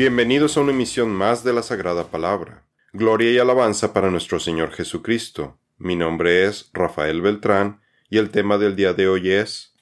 Bienvenidos 0.00 0.56
a 0.56 0.62
una 0.62 0.72
emisión 0.72 1.10
más 1.10 1.44
de 1.44 1.52
la 1.52 1.62
Sagrada 1.62 2.06
Palabra. 2.06 2.64
Gloria 2.94 3.32
y 3.32 3.38
alabanza 3.38 3.92
para 3.92 4.10
nuestro 4.10 4.40
Señor 4.40 4.70
Jesucristo. 4.72 5.58
Mi 5.76 5.94
nombre 5.94 6.46
es 6.46 6.70
Rafael 6.72 7.20
Beltrán 7.20 7.82
y 8.08 8.16
el 8.16 8.30
tema 8.30 8.56
del 8.56 8.76
día 8.76 8.94
de 8.94 9.08
hoy 9.08 9.30
es 9.30 9.74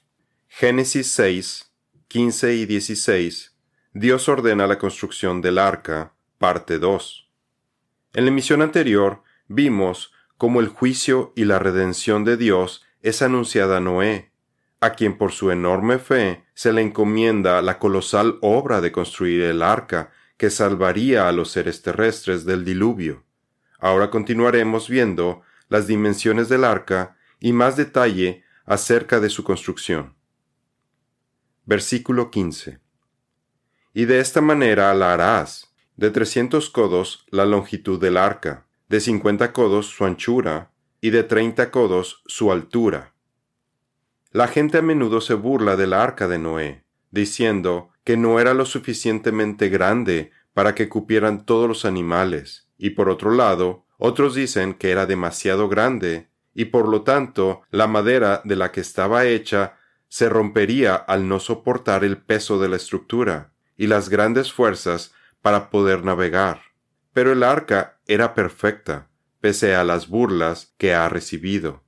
Génesis 0.49 1.09
6, 1.13 1.71
15 2.09 2.53
y 2.53 2.65
16. 2.65 3.55
Dios 3.93 4.27
ordena 4.27 4.67
la 4.67 4.77
construcción 4.77 5.39
del 5.39 5.57
arca, 5.57 6.15
parte 6.37 6.79
2. 6.79 7.31
En 8.11 8.25
la 8.25 8.31
emisión 8.31 8.61
anterior 8.61 9.23
vimos 9.47 10.11
cómo 10.37 10.59
el 10.59 10.67
juicio 10.67 11.31
y 11.37 11.45
la 11.45 11.59
redención 11.59 12.25
de 12.25 12.35
Dios 12.35 12.85
es 13.01 13.21
anunciada 13.21 13.77
a 13.77 13.79
Noé, 13.79 14.28
a 14.81 14.91
quien 14.91 15.17
por 15.17 15.31
su 15.31 15.51
enorme 15.51 15.99
fe 15.99 16.45
se 16.53 16.71
le 16.71 16.81
encomienda 16.81 17.61
la 17.61 17.79
colosal 17.79 18.37
obra 18.41 18.81
de 18.81 18.91
construir 18.91 19.41
el 19.41 19.61
arca 19.61 20.11
que 20.37 20.49
salvaría 20.49 21.27
a 21.27 21.31
los 21.31 21.51
seres 21.51 21.81
terrestres 21.81 22.45
del 22.45 22.63
diluvio. 22.63 23.25
Ahora 23.77 24.09
continuaremos 24.09 24.87
viendo 24.87 25.41
las 25.67 25.87
dimensiones 25.87 26.47
del 26.47 26.63
arca 26.63 27.17
y 27.39 27.51
más 27.51 27.75
detalle 27.75 28.43
acerca 28.65 29.19
de 29.19 29.29
su 29.29 29.43
construcción. 29.43 30.15
Versículo 31.65 32.31
15. 32.31 32.79
Y 33.93 34.05
de 34.05 34.19
esta 34.19 34.41
manera 34.41 34.93
la 34.93 35.13
harás, 35.13 35.73
de 35.97 36.09
trescientos 36.09 36.69
codos 36.69 37.25
la 37.29 37.45
longitud 37.45 37.99
del 37.99 38.15
arca, 38.15 38.65
de 38.87 39.01
cincuenta 39.01 39.51
codos 39.51 39.87
su 39.87 40.05
anchura, 40.05 40.71
y 41.01 41.11
de 41.11 41.23
treinta 41.23 41.71
codos 41.71 42.23
su 42.25 42.51
altura 42.51 43.13
la 44.31 44.47
gente 44.47 44.77
a 44.77 44.81
menudo 44.81 45.21
se 45.21 45.33
burla 45.33 45.75
del 45.75 45.93
arca 45.93 46.27
de 46.27 46.37
Noé, 46.37 46.83
diciendo 47.11 47.89
que 48.03 48.17
no 48.17 48.39
era 48.39 48.53
lo 48.53 48.65
suficientemente 48.65 49.69
grande 49.69 50.31
para 50.53 50.75
que 50.75 50.89
cupieran 50.89 51.45
todos 51.45 51.67
los 51.67 51.85
animales, 51.85 52.69
y 52.77 52.91
por 52.91 53.09
otro 53.09 53.31
lado, 53.31 53.85
otros 53.97 54.35
dicen 54.35 54.73
que 54.73 54.91
era 54.91 55.05
demasiado 55.05 55.67
grande, 55.67 56.29
y 56.53 56.65
por 56.65 56.87
lo 56.87 57.03
tanto 57.03 57.61
la 57.71 57.87
madera 57.87 58.41
de 58.43 58.55
la 58.55 58.71
que 58.71 58.81
estaba 58.81 59.25
hecha 59.25 59.77
se 60.07 60.29
rompería 60.29 60.95
al 60.95 61.27
no 61.27 61.39
soportar 61.39 62.03
el 62.03 62.17
peso 62.17 62.59
de 62.59 62.69
la 62.69 62.75
estructura 62.75 63.53
y 63.77 63.87
las 63.87 64.09
grandes 64.09 64.51
fuerzas 64.51 65.13
para 65.41 65.69
poder 65.69 66.03
navegar. 66.03 66.61
Pero 67.13 67.31
el 67.31 67.43
arca 67.43 67.99
era 68.07 68.33
perfecta, 68.33 69.07
pese 69.39 69.75
a 69.75 69.83
las 69.83 70.07
burlas 70.07 70.73
que 70.77 70.93
ha 70.93 71.07
recibido. 71.09 71.83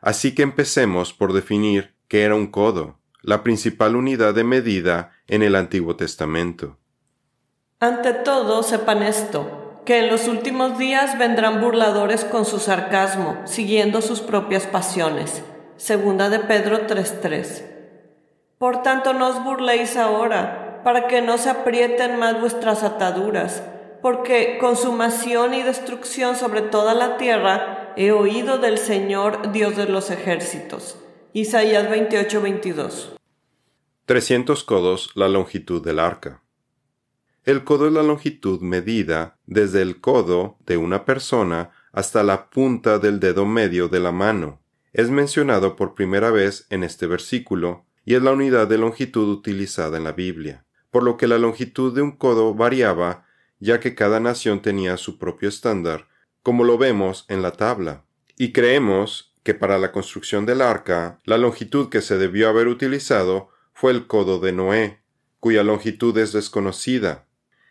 Así 0.00 0.34
que 0.34 0.42
empecemos 0.42 1.12
por 1.12 1.32
definir 1.32 1.94
qué 2.08 2.22
era 2.22 2.34
un 2.34 2.46
codo, 2.46 2.98
la 3.22 3.42
principal 3.42 3.96
unidad 3.96 4.34
de 4.34 4.44
medida 4.44 5.12
en 5.26 5.42
el 5.42 5.56
Antiguo 5.56 5.96
Testamento. 5.96 6.78
Ante 7.80 8.12
todo, 8.12 8.62
sepan 8.62 9.02
esto, 9.02 9.82
que 9.84 9.98
en 9.98 10.10
los 10.10 10.28
últimos 10.28 10.78
días 10.78 11.18
vendrán 11.18 11.60
burladores 11.60 12.24
con 12.24 12.44
su 12.44 12.58
sarcasmo, 12.58 13.40
siguiendo 13.44 14.00
sus 14.00 14.20
propias 14.20 14.66
pasiones. 14.66 15.42
Segunda 15.76 16.30
de 16.30 16.38
Pedro 16.38 16.86
3:3. 16.86 17.64
Por 18.58 18.82
tanto, 18.82 19.12
no 19.12 19.28
os 19.28 19.44
burléis 19.44 19.96
ahora, 19.96 20.80
para 20.84 21.06
que 21.06 21.20
no 21.20 21.36
se 21.36 21.50
aprieten 21.50 22.18
más 22.18 22.40
vuestras 22.40 22.82
ataduras, 22.82 23.62
porque 24.00 24.56
consumación 24.58 25.52
y 25.52 25.62
destrucción 25.62 26.36
sobre 26.36 26.62
toda 26.62 26.94
la 26.94 27.16
tierra 27.16 27.75
he 27.96 28.12
oído 28.12 28.58
del 28.58 28.76
Señor 28.76 29.52
Dios 29.52 29.74
de 29.76 29.86
los 29.86 30.10
ejércitos. 30.10 30.98
Isaías 31.32 31.88
28, 31.88 32.42
22. 32.42 33.16
300 34.04 34.64
codos 34.64 35.10
la 35.14 35.28
longitud 35.28 35.82
del 35.82 35.98
arca. 35.98 36.42
El 37.44 37.64
codo 37.64 37.86
es 37.86 37.92
la 37.94 38.02
longitud 38.02 38.60
medida 38.60 39.38
desde 39.46 39.80
el 39.80 40.00
codo 40.00 40.58
de 40.66 40.76
una 40.76 41.06
persona 41.06 41.70
hasta 41.92 42.22
la 42.22 42.50
punta 42.50 42.98
del 42.98 43.18
dedo 43.18 43.46
medio 43.46 43.88
de 43.88 44.00
la 44.00 44.12
mano. 44.12 44.60
Es 44.92 45.08
mencionado 45.08 45.74
por 45.74 45.94
primera 45.94 46.30
vez 46.30 46.66
en 46.68 46.84
este 46.84 47.06
versículo 47.06 47.86
y 48.04 48.14
es 48.14 48.22
la 48.22 48.32
unidad 48.32 48.68
de 48.68 48.76
longitud 48.76 49.28
utilizada 49.28 49.96
en 49.96 50.04
la 50.04 50.12
Biblia, 50.12 50.66
por 50.90 51.02
lo 51.02 51.16
que 51.16 51.26
la 51.26 51.38
longitud 51.38 51.94
de 51.94 52.02
un 52.02 52.12
codo 52.12 52.52
variaba 52.54 53.24
ya 53.58 53.80
que 53.80 53.94
cada 53.94 54.20
nación 54.20 54.60
tenía 54.60 54.98
su 54.98 55.18
propio 55.18 55.48
estándar 55.48 56.08
como 56.46 56.62
lo 56.62 56.78
vemos 56.78 57.24
en 57.26 57.42
la 57.42 57.50
tabla. 57.50 58.04
Y 58.38 58.52
creemos 58.52 59.34
que 59.42 59.52
para 59.52 59.78
la 59.78 59.90
construcción 59.90 60.46
del 60.46 60.62
arca, 60.62 61.18
la 61.24 61.38
longitud 61.38 61.88
que 61.88 62.00
se 62.00 62.18
debió 62.18 62.48
haber 62.48 62.68
utilizado 62.68 63.48
fue 63.72 63.90
el 63.90 64.06
codo 64.06 64.38
de 64.38 64.52
Noé, 64.52 65.00
cuya 65.40 65.64
longitud 65.64 66.16
es 66.18 66.32
desconocida. 66.32 67.26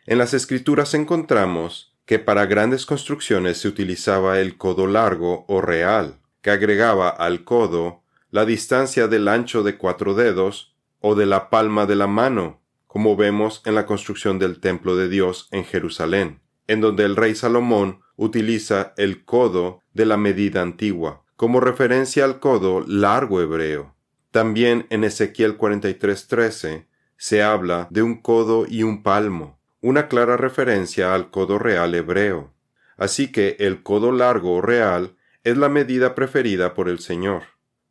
En 0.06 0.18
las 0.18 0.34
escrituras 0.34 0.94
encontramos 0.94 1.96
que 2.06 2.20
para 2.20 2.48
grandes 2.48 2.86
construcciones 2.86 3.60
se 3.60 3.70
utilizaba 3.70 4.42
el 4.42 4.58
codo 4.58 4.88
largo 4.88 5.46
o 5.48 5.62
real, 5.62 6.20
que 6.42 6.52
agregaba 6.52 7.08
al 7.08 7.46
codo 7.46 8.04
la 8.30 8.44
distancia 8.44 9.08
del 9.08 9.30
ancho 9.30 9.64
de 9.64 9.78
cuatro 9.78 10.16
dedos 10.16 10.76
o 11.00 11.16
de 11.16 11.26
la 11.26 11.50
palma 11.50 11.86
de 11.86 11.96
la 11.96 12.08
mano, 12.08 12.60
como 12.88 13.16
vemos 13.16 13.62
en 13.64 13.76
la 13.76 13.86
construcción 13.86 14.38
del 14.38 14.60
templo 14.60 14.98
de 14.98 15.08
Dios 15.08 15.48
en 15.52 15.64
Jerusalén, 15.64 16.42
en 16.68 16.82
donde 16.82 17.06
el 17.06 17.16
rey 17.16 17.36
Salomón 17.36 18.04
utiliza 18.18 18.94
el 18.98 19.26
codo 19.26 19.82
de 19.94 20.06
la 20.06 20.18
medida 20.18 20.62
antigua, 20.62 21.24
como 21.36 21.60
referencia 21.60 22.26
al 22.26 22.40
codo 22.40 22.84
largo 22.88 23.42
hebreo. 23.42 23.96
También 24.32 24.88
en 24.90 25.04
Ezequiel 25.04 25.58
43:13 25.58 26.88
se 27.18 27.44
habla 27.44 27.88
de 27.90 28.02
un 28.02 28.22
codo 28.22 28.66
y 28.68 28.84
un 28.84 29.04
palmo, 29.04 29.60
una 29.82 30.08
clara 30.08 30.38
referencia 30.38 31.14
al 31.14 31.30
codo 31.30 31.60
real 31.60 31.96
hebreo. 31.96 32.54
Así 32.98 33.32
que 33.32 33.56
el 33.60 33.84
codo 33.84 34.12
largo 34.12 34.62
real 34.62 35.16
es 35.44 35.58
la 35.58 35.70
medida 35.70 36.16
preferida 36.16 36.74
por 36.74 36.90
el 36.90 37.00
Señor. 37.00 37.44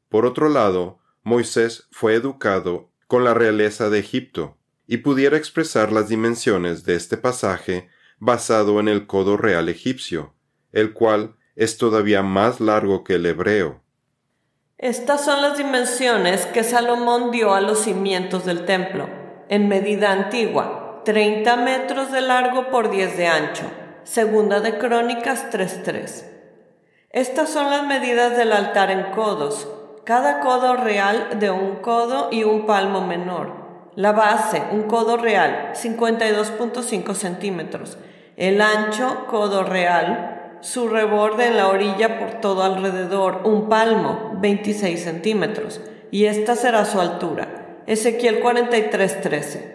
Por 0.09 0.27
otro 0.27 0.49
lado, 0.49 0.99
Moisés 1.23 1.89
fue 1.91 2.15
educado 2.15 2.91
con 3.07 3.25
la 3.25 3.35
realeza 3.35 3.91
de 3.91 3.99
Egipto, 4.01 4.57
y 4.87 4.99
pudiera 4.99 5.37
expresar 5.37 5.93
las 5.93 6.09
dimensiones 6.09 6.85
de 6.85 6.95
este 6.95 7.17
pasaje 7.17 7.89
basado 8.19 8.81
en 8.81 8.89
el 8.89 9.07
codo 9.07 9.37
real 9.37 9.69
egipcio, 9.69 10.35
el 10.73 10.93
cual 10.93 11.37
es 11.57 11.79
todavía 11.79 12.23
más 12.23 12.61
largo 12.61 13.05
que 13.05 13.15
el 13.15 13.27
hebreo. 13.27 13.83
Estas 14.79 15.25
son 15.25 15.41
las 15.41 15.57
dimensiones 15.57 16.47
que 16.47 16.65
Salomón 16.65 17.31
dio 17.31 17.55
a 17.55 17.61
los 17.61 17.81
cimientos 17.81 18.45
del 18.45 18.65
templo, 18.65 19.09
en 19.49 19.69
medida 19.69 20.11
antigua, 20.11 21.03
30 21.05 21.57
metros 21.57 22.11
de 22.11 22.21
largo 22.21 22.71
por 22.71 22.91
10 22.91 23.17
de 23.17 23.27
ancho. 23.27 23.65
Segunda 24.05 24.61
de 24.61 24.79
Crónicas 24.79 25.51
3.3. 25.51 26.25
Estas 27.11 27.51
son 27.51 27.71
las 27.71 27.87
medidas 27.87 28.37
del 28.37 28.53
altar 28.53 28.91
en 28.91 29.13
codos, 29.13 29.69
cada 30.05 30.41
codo 30.41 30.77
real 30.77 31.39
de 31.39 31.51
un 31.51 31.77
codo 31.77 32.29
y 32.31 32.45
un 32.45 32.67
palmo 32.67 33.07
menor 33.07 33.64
la 33.97 34.13
base, 34.13 34.63
un 34.73 34.85
codo 34.85 35.17
real, 35.17 35.73
52.5 35.75 37.15
centímetros. 37.15 37.99
El 38.37 38.61
ancho, 38.61 39.27
codo 39.29 39.63
real. 39.63 40.59
Su 40.61 40.89
reborde 40.89 41.49
en 41.49 41.57
la 41.57 41.69
orilla 41.69 42.19
por 42.19 42.41
todo 42.41 42.63
alrededor, 42.65 43.43
un 43.45 43.69
palmo, 43.69 44.33
26 44.41 45.03
centímetros. 45.03 45.81
Y 46.11 46.25
esta 46.25 46.57
será 46.57 46.85
su 46.85 47.01
altura. 47.01 47.83
Ezequiel 47.87 48.43
43.13. 48.43 49.75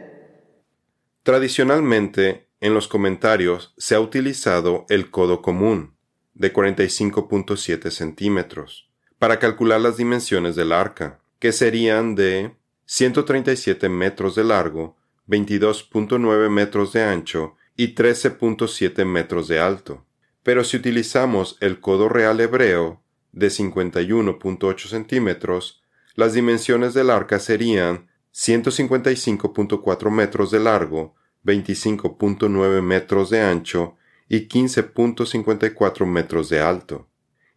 Tradicionalmente, 1.23 2.49
en 2.59 2.73
los 2.73 2.87
comentarios 2.87 3.73
se 3.77 3.95
ha 3.95 3.99
utilizado 3.99 4.85
el 4.89 5.11
codo 5.11 5.41
común, 5.41 5.95
de 6.33 6.51
45.7 6.51 7.91
centímetros, 7.91 8.89
para 9.19 9.39
calcular 9.39 9.79
las 9.79 9.97
dimensiones 9.97 10.55
del 10.55 10.71
arca, 10.71 11.19
que 11.39 11.51
serían 11.51 12.15
de 12.15 12.55
137 12.91 13.87
metros 13.87 14.33
de 14.33 14.43
largo, 14.43 14.97
22.9 15.27 16.49
metros 16.49 16.91
de 16.91 17.03
ancho 17.03 17.55
y 17.77 17.93
13.7 17.93 19.05
metros 19.05 19.47
de 19.47 19.59
alto. 19.59 20.07
Pero 20.41 20.63
si 20.63 20.77
utilizamos 20.77 21.55
el 21.59 21.81
codo 21.81 22.09
real 22.09 22.39
hebreo 22.39 23.03
de 23.31 23.49
51.8 23.49 24.87
centímetros, 24.87 25.83
las 26.15 26.33
dimensiones 26.33 26.95
del 26.95 27.11
arca 27.11 27.37
serían 27.37 28.09
155.4 28.33 30.09
metros 30.09 30.49
de 30.49 30.59
largo, 30.59 31.13
25.9 31.45 32.81
metros 32.81 33.29
de 33.29 33.41
ancho 33.41 33.97
y 34.27 34.47
15.54 34.47 36.07
metros 36.07 36.49
de 36.49 36.59
alto. 36.59 37.07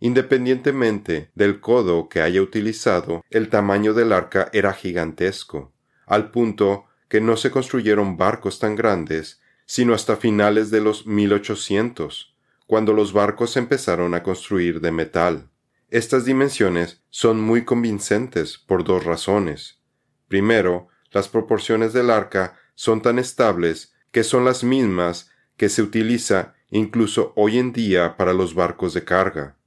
Independientemente 0.05 1.31
del 1.37 1.61
codo 1.61 2.09
que 2.09 2.23
haya 2.23 2.43
utilizado, 2.43 3.25
el 3.31 3.49
tamaño 3.49 3.95
del 3.95 4.13
arca 4.13 4.51
era 4.53 4.73
gigantesco, 4.73 5.73
al 6.07 6.33
punto 6.33 6.87
que 7.07 7.21
no 7.21 7.37
se 7.37 7.53
construyeron 7.53 8.17
barcos 8.17 8.59
tan 8.59 8.75
grandes 8.75 9.41
sino 9.65 9.95
hasta 9.95 10.17
finales 10.17 10.73
de 10.73 10.81
los 10.81 11.07
1800, 11.07 12.37
cuando 12.67 12.93
los 12.93 13.13
barcos 13.13 13.57
empezaron 13.57 14.15
a 14.15 14.25
construir 14.25 14.81
de 14.81 14.91
metal. 14.91 15.51
Estas 15.89 16.25
dimensiones 16.25 17.01
son 17.09 17.41
muy 17.41 17.65
convincentes 17.65 18.59
por 18.59 18.83
dos 18.83 19.05
razones. 19.05 19.79
Primero, 20.27 20.89
las 21.13 21.29
proporciones 21.29 21.93
del 21.93 22.11
arca 22.11 22.59
son 22.75 23.03
tan 23.03 23.21
estables 23.21 23.95
que 24.11 24.25
son 24.25 24.45
las 24.45 24.65
mismas 24.65 25.31
que 25.57 25.69
se 25.69 25.81
utiliza 25.81 26.55
incluso 26.71 27.33
hoy 27.37 27.59
en 27.59 27.73
día 27.73 28.17
para 28.17 28.33
los 28.33 28.57
barcos 28.57 28.95
de 28.95 29.05
carga. 29.05 29.59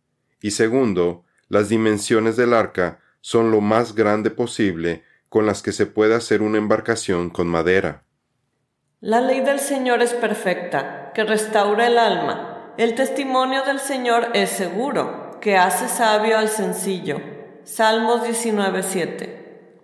Y 0.46 0.52
segundo, 0.52 1.24
las 1.50 1.70
dimensiones 1.70 2.38
del 2.38 2.54
arca 2.54 3.00
son 3.20 3.50
lo 3.50 3.62
más 3.62 3.96
grande 3.96 4.30
posible 4.30 5.04
con 5.28 5.48
las 5.48 5.64
que 5.64 5.72
se 5.72 5.88
puede 5.88 6.14
hacer 6.14 6.44
una 6.44 6.60
embarcación 6.60 7.32
con 7.32 7.48
madera. 7.48 8.04
La 9.02 9.22
ley 9.22 9.40
del 9.40 9.60
Señor 9.60 10.04
es 10.04 10.14
perfecta, 10.14 11.12
que 11.16 11.24
restaura 11.24 11.88
el 11.88 11.98
alma. 11.98 12.76
El 12.78 12.94
testimonio 12.94 13.64
del 13.64 13.80
Señor 13.80 14.28
es 14.36 14.52
seguro, 14.52 15.40
que 15.42 15.58
hace 15.58 15.88
sabio 15.88 16.38
al 16.38 16.50
sencillo. 16.50 17.20
Salmos 17.64 18.22
19:7. 18.22 19.80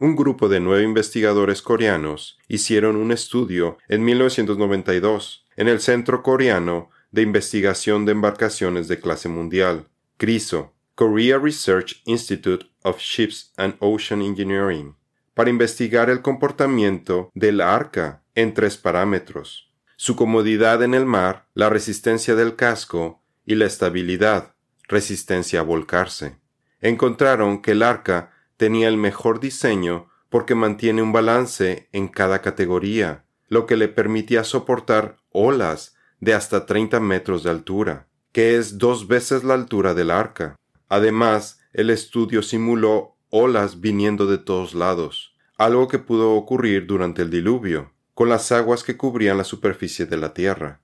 Un 0.00 0.16
grupo 0.16 0.48
de 0.48 0.58
nueve 0.58 0.82
investigadores 0.82 1.62
coreanos 1.62 2.40
hicieron 2.48 2.96
un 2.96 3.12
estudio 3.12 3.78
en 3.86 4.04
1992 4.04 5.46
en 5.54 5.68
el 5.68 5.78
Centro 5.78 6.24
Coreano 6.24 6.90
de 7.10 7.22
Investigación 7.22 8.04
de 8.04 8.12
Embarcaciones 8.12 8.88
de 8.88 9.00
Clase 9.00 9.28
Mundial, 9.28 9.88
CRISO, 10.16 10.74
Korea 10.94 11.38
Research 11.38 12.02
Institute 12.04 12.66
of 12.82 12.98
Ships 12.98 13.52
and 13.56 13.76
Ocean 13.80 14.22
Engineering, 14.22 14.96
para 15.34 15.50
investigar 15.50 16.08
el 16.08 16.22
comportamiento 16.22 17.30
del 17.34 17.60
arca 17.60 18.22
en 18.34 18.54
tres 18.54 18.78
parámetros, 18.78 19.70
su 19.96 20.16
comodidad 20.16 20.82
en 20.82 20.94
el 20.94 21.04
mar, 21.04 21.48
la 21.54 21.68
resistencia 21.68 22.34
del 22.34 22.56
casco 22.56 23.22
y 23.44 23.54
la 23.54 23.66
estabilidad, 23.66 24.54
resistencia 24.88 25.60
a 25.60 25.62
volcarse. 25.62 26.38
Encontraron 26.80 27.62
que 27.62 27.72
el 27.72 27.82
arca 27.82 28.32
tenía 28.56 28.88
el 28.88 28.96
mejor 28.96 29.40
diseño 29.40 30.08
porque 30.28 30.54
mantiene 30.54 31.02
un 31.02 31.12
balance 31.12 31.88
en 31.92 32.08
cada 32.08 32.42
categoría, 32.42 33.24
lo 33.48 33.66
que 33.66 33.76
le 33.76 33.88
permitía 33.88 34.44
soportar 34.44 35.18
olas 35.30 35.95
de 36.20 36.34
hasta 36.34 36.66
30 36.66 37.00
metros 37.00 37.42
de 37.42 37.50
altura, 37.50 38.06
que 38.32 38.56
es 38.56 38.78
dos 38.78 39.08
veces 39.08 39.44
la 39.44 39.54
altura 39.54 39.94
del 39.94 40.10
arca. 40.10 40.56
Además, 40.88 41.60
el 41.72 41.90
estudio 41.90 42.42
simuló 42.42 43.16
olas 43.30 43.80
viniendo 43.80 44.26
de 44.26 44.38
todos 44.38 44.74
lados, 44.74 45.34
algo 45.58 45.88
que 45.88 45.98
pudo 45.98 46.32
ocurrir 46.32 46.86
durante 46.86 47.22
el 47.22 47.30
diluvio 47.30 47.92
con 48.16 48.30
las 48.30 48.50
aguas 48.50 48.82
que 48.82 48.96
cubrían 48.96 49.36
la 49.36 49.44
superficie 49.44 50.06
de 50.06 50.16
la 50.16 50.32
Tierra. 50.32 50.80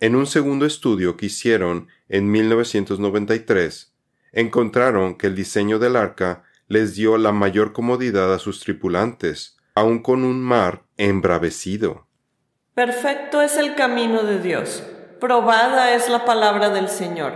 En 0.00 0.14
un 0.14 0.26
segundo 0.26 0.66
estudio 0.66 1.16
que 1.16 1.26
hicieron 1.26 1.88
en 2.10 2.30
1993, 2.30 3.94
encontraron 4.32 5.14
que 5.14 5.28
el 5.28 5.34
diseño 5.34 5.78
del 5.78 5.96
arca 5.96 6.42
les 6.68 6.94
dio 6.94 7.16
la 7.16 7.32
mayor 7.32 7.72
comodidad 7.72 8.34
a 8.34 8.38
sus 8.38 8.60
tripulantes, 8.60 9.56
aun 9.74 10.00
con 10.00 10.24
un 10.24 10.42
mar 10.42 10.84
embravecido. 10.98 12.06
Perfecto 12.74 13.40
es 13.40 13.56
el 13.56 13.76
camino 13.76 14.24
de 14.24 14.40
Dios, 14.40 14.82
probada 15.20 15.94
es 15.94 16.08
la 16.08 16.24
palabra 16.24 16.70
del 16.70 16.88
Señor. 16.88 17.32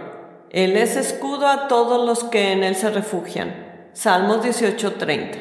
Él 0.51 0.77
es 0.77 0.97
escudo 0.97 1.47
a 1.47 1.69
todos 1.69 2.05
los 2.05 2.29
que 2.29 2.51
en 2.51 2.65
Él 2.65 2.75
se 2.75 2.91
refugian. 2.91 3.91
Salmos 3.93 4.43
18:30. 4.43 5.39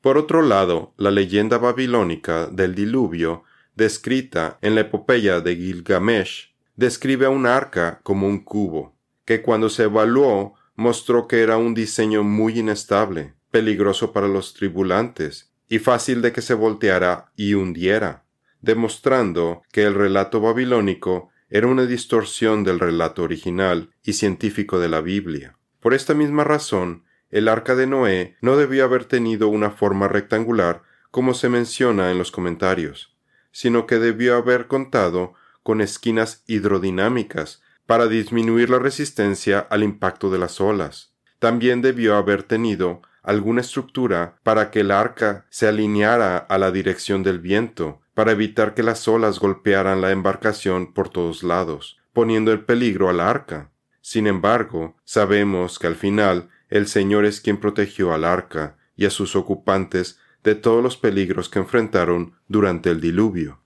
Por 0.00 0.18
otro 0.18 0.42
lado, 0.42 0.94
la 0.96 1.12
leyenda 1.12 1.58
babilónica 1.58 2.46
del 2.46 2.74
diluvio, 2.74 3.44
descrita 3.76 4.58
en 4.62 4.74
la 4.74 4.80
epopeya 4.80 5.38
de 5.38 5.54
Gilgamesh, 5.54 6.52
describe 6.74 7.26
a 7.26 7.30
un 7.30 7.46
arca 7.46 8.00
como 8.02 8.26
un 8.26 8.42
cubo, 8.42 8.96
que 9.24 9.42
cuando 9.42 9.70
se 9.70 9.84
evaluó 9.84 10.54
mostró 10.74 11.28
que 11.28 11.42
era 11.42 11.56
un 11.56 11.74
diseño 11.74 12.24
muy 12.24 12.58
inestable, 12.58 13.34
peligroso 13.52 14.12
para 14.12 14.26
los 14.26 14.54
tribulantes 14.54 15.52
y 15.68 15.78
fácil 15.78 16.20
de 16.20 16.32
que 16.32 16.42
se 16.42 16.54
volteara 16.54 17.30
y 17.36 17.54
hundiera, 17.54 18.21
demostrando 18.62 19.62
que 19.70 19.82
el 19.84 19.94
relato 19.94 20.40
babilónico 20.40 21.30
era 21.50 21.66
una 21.66 21.84
distorsión 21.84 22.64
del 22.64 22.80
relato 22.80 23.22
original 23.22 23.90
y 24.02 24.14
científico 24.14 24.78
de 24.78 24.88
la 24.88 25.02
Biblia. 25.02 25.58
Por 25.80 25.92
esta 25.92 26.14
misma 26.14 26.44
razón, 26.44 27.04
el 27.30 27.48
arca 27.48 27.74
de 27.74 27.86
Noé 27.86 28.36
no 28.40 28.56
debió 28.56 28.84
haber 28.84 29.04
tenido 29.04 29.48
una 29.48 29.70
forma 29.70 30.08
rectangular 30.08 30.82
como 31.10 31.34
se 31.34 31.48
menciona 31.48 32.10
en 32.10 32.18
los 32.18 32.30
comentarios, 32.30 33.16
sino 33.50 33.86
que 33.86 33.98
debió 33.98 34.36
haber 34.36 34.66
contado 34.66 35.34
con 35.62 35.80
esquinas 35.80 36.44
hidrodinámicas 36.46 37.62
para 37.86 38.06
disminuir 38.06 38.70
la 38.70 38.78
resistencia 38.78 39.58
al 39.58 39.82
impacto 39.82 40.30
de 40.30 40.38
las 40.38 40.60
olas. 40.60 41.12
También 41.38 41.82
debió 41.82 42.16
haber 42.16 42.44
tenido 42.44 43.02
alguna 43.22 43.60
estructura 43.60 44.38
para 44.42 44.70
que 44.70 44.80
el 44.80 44.90
arca 44.90 45.46
se 45.50 45.68
alineara 45.68 46.36
a 46.38 46.58
la 46.58 46.70
dirección 46.70 47.22
del 47.22 47.40
viento, 47.40 48.01
para 48.14 48.32
evitar 48.32 48.74
que 48.74 48.82
las 48.82 49.08
olas 49.08 49.38
golpearan 49.38 50.00
la 50.00 50.10
embarcación 50.10 50.92
por 50.92 51.08
todos 51.08 51.42
lados, 51.42 51.98
poniendo 52.12 52.52
en 52.52 52.64
peligro 52.64 53.08
al 53.08 53.20
arca. 53.20 53.70
Sin 54.00 54.26
embargo, 54.26 54.96
sabemos 55.04 55.78
que 55.78 55.86
al 55.86 55.94
final 55.94 56.50
el 56.68 56.86
Señor 56.88 57.24
es 57.24 57.40
quien 57.40 57.58
protegió 57.58 58.12
al 58.12 58.24
arca 58.24 58.76
y 58.96 59.06
a 59.06 59.10
sus 59.10 59.36
ocupantes 59.36 60.18
de 60.42 60.54
todos 60.54 60.82
los 60.82 60.96
peligros 60.96 61.48
que 61.48 61.58
enfrentaron 61.58 62.34
durante 62.48 62.90
el 62.90 63.00
diluvio. 63.00 63.60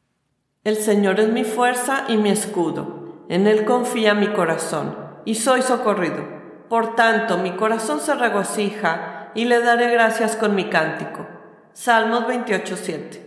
El 0.65 0.77
Señor 0.77 1.21
es 1.21 1.33
mi 1.33 1.45
fuerza 1.45 2.05
y 2.09 2.17
mi 2.17 2.31
escudo. 2.31 3.25
En 3.29 3.47
Él 3.47 3.65
confía 3.65 4.15
mi 4.15 4.29
corazón, 4.33 4.97
y 5.25 5.35
soy 5.37 5.63
socorrido. 5.63 6.25
Por 6.69 6.95
tanto, 6.95 7.39
mi 7.39 7.53
corazón 7.53 8.01
se 8.01 8.15
regocija 8.15 9.33
y 9.35 9.45
le 9.45 9.61
daré 9.61 9.91
gracias 9.91 10.37
con 10.37 10.55
mi 10.55 10.69
cántico. 10.69 11.27
Salmos 11.73 12.27
28:7. 12.27 13.26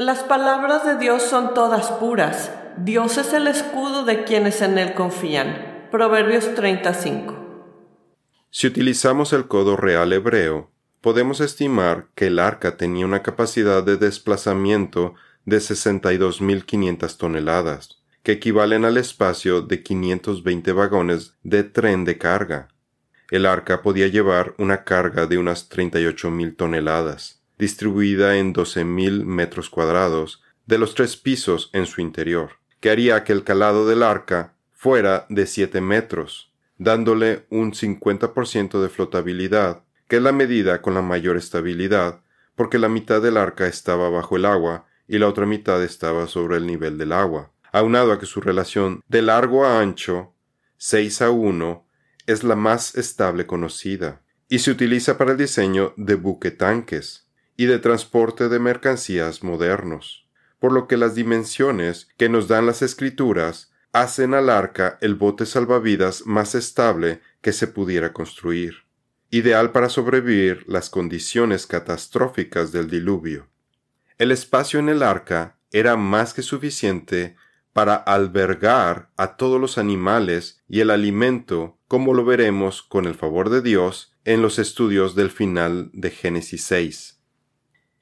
Las 0.00 0.22
palabras 0.22 0.86
de 0.86 0.96
Dios 0.96 1.24
son 1.24 1.54
todas 1.54 1.90
puras. 1.90 2.52
Dios 2.76 3.18
es 3.18 3.32
el 3.32 3.48
escudo 3.48 4.04
de 4.04 4.22
quienes 4.22 4.62
en 4.62 4.78
Él 4.78 4.94
confían. 4.94 5.88
Proverbios 5.90 6.54
35. 6.54 7.34
Si 8.48 8.68
utilizamos 8.68 9.32
el 9.32 9.48
codo 9.48 9.76
real 9.76 10.12
hebreo, 10.12 10.70
podemos 11.00 11.40
estimar 11.40 12.06
que 12.14 12.28
el 12.28 12.38
arca 12.38 12.76
tenía 12.76 13.06
una 13.06 13.24
capacidad 13.24 13.82
de 13.82 13.96
desplazamiento 13.96 15.16
de 15.46 15.56
62.500 15.56 17.16
toneladas, 17.16 18.00
que 18.22 18.30
equivalen 18.30 18.84
al 18.84 18.98
espacio 18.98 19.62
de 19.62 19.82
520 19.82 20.72
vagones 20.74 21.34
de 21.42 21.64
tren 21.64 22.04
de 22.04 22.18
carga. 22.18 22.68
El 23.32 23.46
arca 23.46 23.82
podía 23.82 24.06
llevar 24.06 24.54
una 24.58 24.84
carga 24.84 25.26
de 25.26 25.38
unas 25.38 25.68
38.000 25.68 26.56
toneladas, 26.56 27.37
distribuida 27.58 28.36
en 28.36 28.54
12.000 28.54 29.24
metros 29.24 29.68
cuadrados 29.68 30.42
de 30.66 30.78
los 30.78 30.94
tres 30.94 31.16
pisos 31.16 31.70
en 31.72 31.86
su 31.86 32.00
interior, 32.00 32.58
que 32.80 32.90
haría 32.90 33.24
que 33.24 33.32
el 33.32 33.42
calado 33.44 33.86
del 33.86 34.02
arca 34.02 34.54
fuera 34.72 35.26
de 35.28 35.46
7 35.46 35.80
metros, 35.80 36.52
dándole 36.76 37.46
un 37.50 37.72
50% 37.72 38.80
de 38.80 38.88
flotabilidad, 38.88 39.82
que 40.06 40.16
es 40.16 40.22
la 40.22 40.32
medida 40.32 40.80
con 40.80 40.94
la 40.94 41.02
mayor 41.02 41.36
estabilidad, 41.36 42.20
porque 42.54 42.78
la 42.78 42.88
mitad 42.88 43.20
del 43.20 43.36
arca 43.36 43.66
estaba 43.66 44.08
bajo 44.08 44.36
el 44.36 44.44
agua 44.44 44.86
y 45.08 45.18
la 45.18 45.26
otra 45.28 45.46
mitad 45.46 45.82
estaba 45.82 46.26
sobre 46.26 46.58
el 46.58 46.66
nivel 46.66 46.98
del 46.98 47.12
agua, 47.12 47.50
aunado 47.72 48.12
a 48.12 48.18
que 48.18 48.26
su 48.26 48.40
relación 48.40 49.02
de 49.08 49.22
largo 49.22 49.64
a 49.64 49.80
ancho, 49.80 50.34
6 50.76 51.22
a 51.22 51.30
1, 51.30 51.86
es 52.26 52.44
la 52.44 52.56
más 52.56 52.94
estable 52.94 53.46
conocida, 53.46 54.22
y 54.48 54.60
se 54.60 54.70
utiliza 54.70 55.18
para 55.18 55.32
el 55.32 55.38
diseño 55.38 55.94
de 55.96 56.14
buquetanques 56.14 57.27
y 57.58 57.66
de 57.66 57.80
transporte 57.80 58.48
de 58.48 58.60
mercancías 58.60 59.42
modernos, 59.42 60.26
por 60.60 60.72
lo 60.72 60.86
que 60.86 60.96
las 60.96 61.16
dimensiones 61.16 62.08
que 62.16 62.28
nos 62.28 62.46
dan 62.46 62.66
las 62.66 62.82
escrituras 62.82 63.72
hacen 63.92 64.32
al 64.32 64.48
arca 64.48 64.96
el 65.00 65.16
bote 65.16 65.44
salvavidas 65.44 66.24
más 66.24 66.54
estable 66.54 67.20
que 67.40 67.52
se 67.52 67.66
pudiera 67.66 68.12
construir, 68.12 68.84
ideal 69.30 69.72
para 69.72 69.88
sobrevivir 69.88 70.64
las 70.68 70.88
condiciones 70.88 71.66
catastróficas 71.66 72.70
del 72.70 72.88
diluvio. 72.88 73.48
El 74.18 74.30
espacio 74.30 74.78
en 74.78 74.88
el 74.88 75.02
arca 75.02 75.58
era 75.72 75.96
más 75.96 76.34
que 76.34 76.42
suficiente 76.42 77.34
para 77.72 77.96
albergar 77.96 79.10
a 79.16 79.36
todos 79.36 79.60
los 79.60 79.78
animales 79.78 80.62
y 80.68 80.78
el 80.78 80.90
alimento, 80.90 81.76
como 81.88 82.14
lo 82.14 82.24
veremos 82.24 82.82
con 82.82 83.06
el 83.06 83.16
favor 83.16 83.50
de 83.50 83.62
Dios 83.62 84.14
en 84.24 84.42
los 84.42 84.60
estudios 84.60 85.16
del 85.16 85.30
final 85.30 85.90
de 85.92 86.10
Génesis 86.10 86.62
6. 86.62 87.17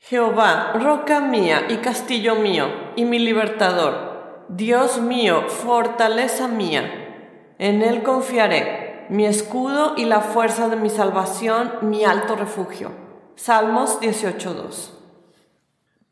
Jehová, 0.09 0.73
roca 0.75 1.21
mía 1.21 1.67
y 1.69 1.79
castillo 1.79 2.37
mío, 2.37 2.69
y 2.95 3.05
mi 3.05 3.19
libertador, 3.19 4.45
Dios 4.49 5.01
mío, 5.01 5.49
fortaleza 5.49 6.47
mía, 6.47 7.57
en 7.59 7.83
Él 7.83 8.05
confiaré, 8.05 9.09
mi 9.11 9.27
escudo 9.27 9.95
y 9.97 10.05
la 10.05 10.21
fuerza 10.21 10.69
de 10.69 10.77
mi 10.77 10.91
salvación, 10.91 11.73
mi 11.83 12.05
alto 12.05 12.37
refugio. 12.37 12.93
Salmos 13.35 14.01
18.2. 14.01 14.93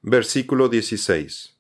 Versículo 0.03 0.69
16. 0.69 1.57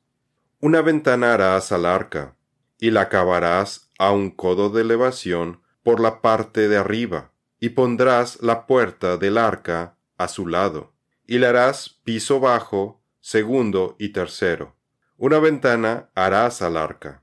Una 0.60 0.82
ventana 0.82 1.34
harás 1.34 1.70
al 1.70 1.86
arca, 1.86 2.34
y 2.80 2.90
la 2.90 3.02
acabarás 3.02 3.92
a 3.96 4.10
un 4.10 4.32
codo 4.32 4.70
de 4.70 4.80
elevación 4.80 5.62
por 5.84 6.00
la 6.00 6.20
parte 6.20 6.68
de 6.68 6.78
arriba, 6.78 7.30
y 7.60 7.68
pondrás 7.68 8.42
la 8.42 8.66
puerta 8.66 9.18
del 9.18 9.38
arca 9.38 9.94
a 10.18 10.26
su 10.26 10.48
lado, 10.48 10.93
harás 11.44 12.00
piso 12.04 12.40
bajo, 12.40 13.02
segundo 13.20 13.96
y 13.98 14.10
tercero. 14.10 14.76
Una 15.16 15.38
ventana 15.38 16.10
harás 16.14 16.62
al 16.62 16.76
arca. 16.76 17.22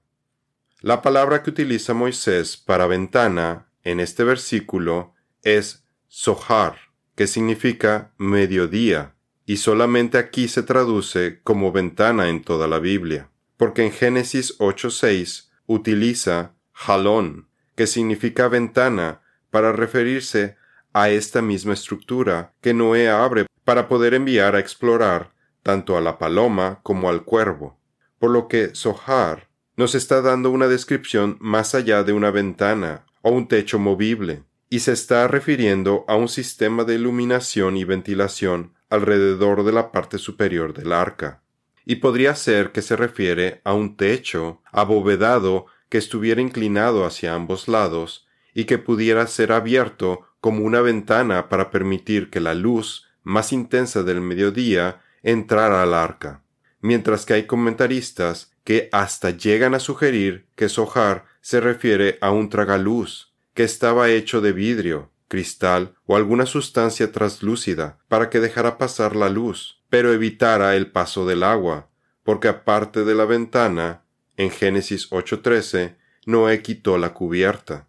La 0.80 1.02
palabra 1.02 1.44
que 1.44 1.52
utiliza 1.52 1.94
Moisés 1.94 2.58
para 2.58 2.88
ventana 2.88 3.68
en 3.84 4.00
este 4.00 4.24
versículo 4.24 5.14
es 5.44 5.86
sohar, 6.08 6.78
que 7.16 7.28
significa 7.28 8.14
mediodía, 8.18 9.16
y 9.46 9.58
solamente 9.58 10.18
aquí 10.18 10.48
se 10.48 10.64
traduce 10.64 11.42
como 11.44 11.72
ventana 11.72 12.30
en 12.30 12.42
toda 12.42 12.68
la 12.68 12.80
Biblia, 12.80 13.30
porque 13.58 13.84
en 13.84 13.92
Génesis 13.92 14.58
8.6 14.60 15.50
utiliza 15.68 16.56
jalón, 16.72 17.48
que 17.76 17.86
significa 17.86 18.48
ventana, 18.48 19.22
para 19.52 19.74
referirse 19.74 20.56
a 20.94 21.10
esta 21.10 21.42
misma 21.42 21.74
estructura 21.74 22.54
que 22.62 22.74
Noé 22.74 23.10
abre 23.10 23.46
para 23.64 23.88
poder 23.88 24.14
enviar 24.14 24.56
a 24.56 24.60
explorar 24.60 25.32
tanto 25.64 25.98
a 25.98 26.02
la 26.02 26.18
paloma 26.18 26.80
como 26.84 27.10
al 27.10 27.24
cuervo, 27.24 27.80
por 28.20 28.32
lo 28.32 28.48
que 28.48 28.76
Sohar 28.76 29.50
nos 29.78 29.96
está 29.96 30.22
dando 30.22 30.50
una 30.50 30.68
descripción 30.68 31.38
más 31.40 31.76
allá 31.76 32.04
de 32.04 32.14
una 32.14 32.32
ventana 32.32 33.06
o 33.22 33.32
un 33.32 33.48
techo 33.48 33.80
movible, 33.80 34.44
y 34.70 34.80
se 34.80 34.94
está 34.94 35.28
refiriendo 35.28 36.06
a 36.08 36.16
un 36.16 36.28
sistema 36.28 36.84
de 36.84 36.96
iluminación 36.96 37.78
y 37.78 37.84
ventilación 37.84 38.74
alrededor 38.90 39.64
de 39.64 39.72
la 39.72 39.92
parte 39.92 40.18
superior 40.18 40.74
del 40.74 40.94
arca. 40.94 41.42
Y 41.86 41.98
podría 41.98 42.36
ser 42.36 42.72
que 42.72 42.82
se 42.82 42.96
refiere 42.96 43.62
a 43.64 43.74
un 43.74 43.98
techo 43.98 44.62
abovedado 44.72 45.66
que 45.90 45.98
estuviera 45.98 46.42
inclinado 46.42 47.06
hacia 47.06 47.34
ambos 47.34 47.68
lados 47.68 48.28
y 48.54 48.66
que 48.66 48.78
pudiera 48.78 49.26
ser 49.28 49.52
abierto 49.52 50.22
como 50.42 50.66
una 50.66 50.82
ventana 50.82 51.48
para 51.48 51.72
permitir 51.72 52.30
que 52.30 52.40
la 52.40 52.54
luz 52.54 53.08
más 53.24 53.54
intensa 53.54 54.04
del 54.04 54.20
mediodía 54.20 55.02
entrara 55.24 55.84
al 55.84 55.94
arca, 55.94 56.44
mientras 56.82 57.26
que 57.26 57.36
hay 57.36 57.44
comentaristas 57.44 58.52
que 58.64 58.90
hasta 58.92 59.30
llegan 59.30 59.74
a 59.76 59.80
sugerir 59.80 60.48
que 60.56 60.70
Sohar 60.70 61.26
se 61.42 61.62
refiere 61.62 62.18
a 62.22 62.32
un 62.32 62.50
tragaluz, 62.50 63.34
que 63.54 63.64
estaba 63.64 64.10
hecho 64.10 64.42
de 64.42 64.52
vidrio, 64.52 65.12
cristal 65.28 65.96
o 66.06 66.16
alguna 66.16 66.46
sustancia 66.46 67.12
translúcida 67.12 68.00
para 68.08 68.30
que 68.30 68.40
dejara 68.40 68.78
pasar 68.78 69.16
la 69.16 69.30
luz, 69.30 69.82
pero 69.90 70.12
evitara 70.12 70.76
el 70.76 70.92
paso 70.92 71.26
del 71.26 71.44
agua, 71.44 71.90
porque 72.24 72.48
aparte 72.48 73.04
de 73.04 73.16
la 73.16 73.26
ventana, 73.26 74.04
en 74.38 74.50
Génesis 74.50 75.12
8:13, 75.12 75.96
Noé 76.26 76.62
quitó 76.62 76.98
la 76.98 77.14
cubierta. 77.14 77.88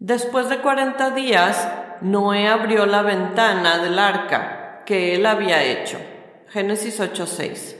Después 0.00 0.48
de 0.48 0.60
cuarenta 0.60 1.10
días, 1.10 1.68
Noé 2.00 2.48
abrió 2.48 2.86
la 2.86 3.02
ventana 3.02 3.76
del 3.76 3.98
arca 3.98 4.82
que 4.86 5.14
él 5.14 5.26
había 5.26 5.62
hecho. 5.62 5.98
Génesis 6.48 6.98
8:6. 7.00 7.76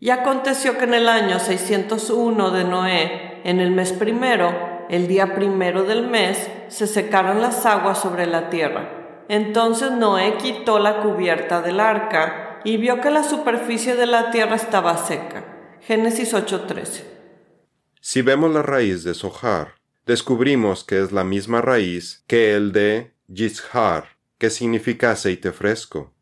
Y 0.00 0.08
aconteció 0.08 0.78
que 0.78 0.84
en 0.84 0.94
el 0.94 1.10
año 1.10 1.38
601 1.38 2.50
de 2.52 2.64
Noé, 2.64 3.42
en 3.44 3.60
el 3.60 3.70
mes 3.70 3.92
primero, 3.92 4.86
el 4.88 5.08
día 5.08 5.34
primero 5.34 5.82
del 5.82 6.06
mes, 6.06 6.50
se 6.68 6.86
secaron 6.86 7.42
las 7.42 7.66
aguas 7.66 8.00
sobre 8.00 8.24
la 8.26 8.48
tierra. 8.48 9.24
Entonces 9.28 9.90
Noé 9.90 10.38
quitó 10.38 10.78
la 10.78 11.02
cubierta 11.02 11.60
del 11.60 11.80
arca 11.80 12.60
y 12.64 12.78
vio 12.78 13.02
que 13.02 13.10
la 13.10 13.22
superficie 13.22 13.94
de 13.94 14.06
la 14.06 14.30
tierra 14.30 14.56
estaba 14.56 14.96
seca. 14.96 15.44
Génesis 15.82 16.32
8:13. 16.32 17.04
Si 18.00 18.22
vemos 18.22 18.50
la 18.54 18.62
raíz 18.62 19.04
de 19.04 19.12
Sohar, 19.12 19.74
descubrimos 20.06 20.84
que 20.84 21.02
es 21.02 21.12
la 21.12 21.24
misma 21.24 21.60
raíz 21.60 22.24
que 22.26 22.54
el 22.54 22.72
de 22.72 23.12
Yishar, 23.28 24.16
que 24.38 24.50
significa 24.50 25.10
aceite 25.10 25.52
fresco. 25.52 26.14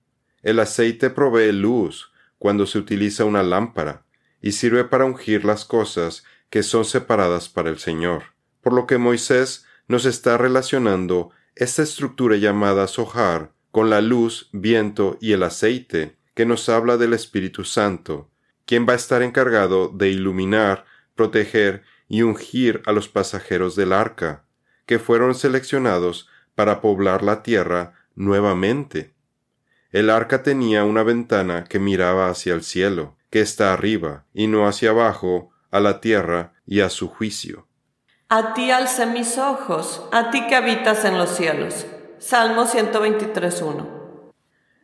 El 0.43 0.59
aceite 0.59 1.11
provee 1.11 1.53
luz 1.53 2.11
cuando 2.39 2.67
se 2.67 2.79
utiliza 2.79 3.25
una 3.25 3.43
lámpara 3.43 4.05
y 4.41 4.53
sirve 4.53 4.85
para 4.85 5.05
ungir 5.05 5.45
las 5.45 5.65
cosas 5.65 6.25
que 6.51 6.63
son 6.63 6.85
separadas 6.85 7.49
para 7.49 7.71
el 7.71 7.79
Señor. 7.79 8.35
Por 8.61 8.73
lo 8.73 8.87
que 8.87 8.99
Moisés 8.99 9.67
nos 9.87 10.07
está 10.07 10.39
relacionando 10.39 11.31
esta 11.55 11.83
estructura 11.83 12.37
llamada 12.37 12.87
Sohar 12.87 13.53
con 13.71 13.91
la 13.91 14.01
luz, 14.01 14.49
viento 14.53 15.19
y 15.21 15.33
el 15.33 15.43
aceite, 15.43 16.17
que 16.35 16.47
nos 16.47 16.69
habla 16.69 16.97
del 16.97 17.13
Espíritu 17.13 17.65
Santo, 17.65 18.31
quien 18.67 18.87
va 18.89 18.95
a 18.95 18.97
estar 18.97 19.23
encargado 19.23 19.89
de 19.89 20.11
iluminar, 20.11 20.85
proteger 21.15 21.83
y 22.09 22.23
ungir 22.23 22.83
a 22.87 22.93
los 22.93 23.09
pasajeros 23.09 23.77
del 23.77 23.93
arca, 23.93 24.45
que 24.87 24.99
fueron 24.99 25.35
seleccionados 25.35 26.29
para 26.55 26.81
poblar 26.81 27.23
la 27.23 27.43
tierra 27.43 27.95
nuevamente. 28.15 29.15
El 29.91 30.11
arca 30.11 30.43
tenía 30.43 30.85
una 30.85 31.03
ventana 31.03 31.65
que 31.65 31.79
miraba 31.79 32.29
hacia 32.29 32.55
el 32.55 32.63
cielo, 32.63 33.17
que 33.31 33.41
está 33.41 33.73
arriba, 33.73 34.25
y 34.35 34.47
no 34.47 34.67
hacia 34.67 34.91
abajo, 34.91 35.51
a 35.71 35.81
la 35.81 36.01
tierra 36.01 36.53
y 36.67 36.81
a 36.81 36.89
su 36.89 37.09
juicio. 37.09 37.67
A 38.29 38.55
ti 38.55 38.71
alcé 38.71 39.07
mis 39.07 39.39
ojos, 39.39 40.03
a 40.13 40.31
ti 40.31 40.47
que 40.47 40.55
habitas 40.55 41.05
en 41.05 41.19
los 41.19 41.31
cielos. 41.31 41.87
Salmo 42.19 42.65
123.1. 42.65 44.33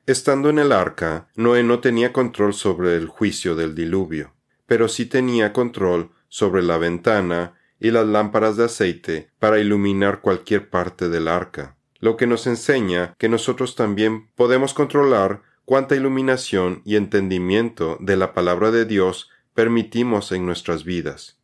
Estando 0.07 0.50
en 0.50 0.59
el 0.59 0.73
arca, 0.73 1.29
Noé 1.37 1.62
no 1.62 1.81
tenía 1.81 2.12
control 2.12 2.55
sobre 2.55 2.97
el 2.97 3.07
juicio 3.07 3.55
del 3.55 3.75
diluvio, 3.75 4.35
pero 4.67 4.89
sí 4.89 5.07
tenía 5.07 5.53
control 5.53 6.11
sobre 6.31 6.63
la 6.63 6.79
ventana 6.79 7.53
y 7.79 7.91
las 7.91 8.07
lámparas 8.07 8.57
de 8.57 8.65
aceite 8.65 9.31
para 9.39 9.59
iluminar 9.59 10.23
cualquier 10.23 10.71
parte 10.71 11.11
del 11.11 11.29
arca, 11.29 11.77
lo 11.99 12.17
que 12.17 12.27
nos 12.27 12.47
enseña 12.47 13.15
que 13.19 13.29
nosotros 13.29 13.77
también 13.77 14.31
podemos 14.35 14.73
controlar 14.73 15.43
cuánta 15.67 15.95
iluminación 15.95 16.81
y 16.87 16.97
entendimiento 16.97 17.99
de 18.01 18.17
la 18.17 18.33
palabra 18.33 18.71
de 18.71 18.87
Dios 18.87 19.29
permitimos 19.55 20.33
en 20.33 20.47
nuestras 20.47 20.85
vidas. 20.85 21.39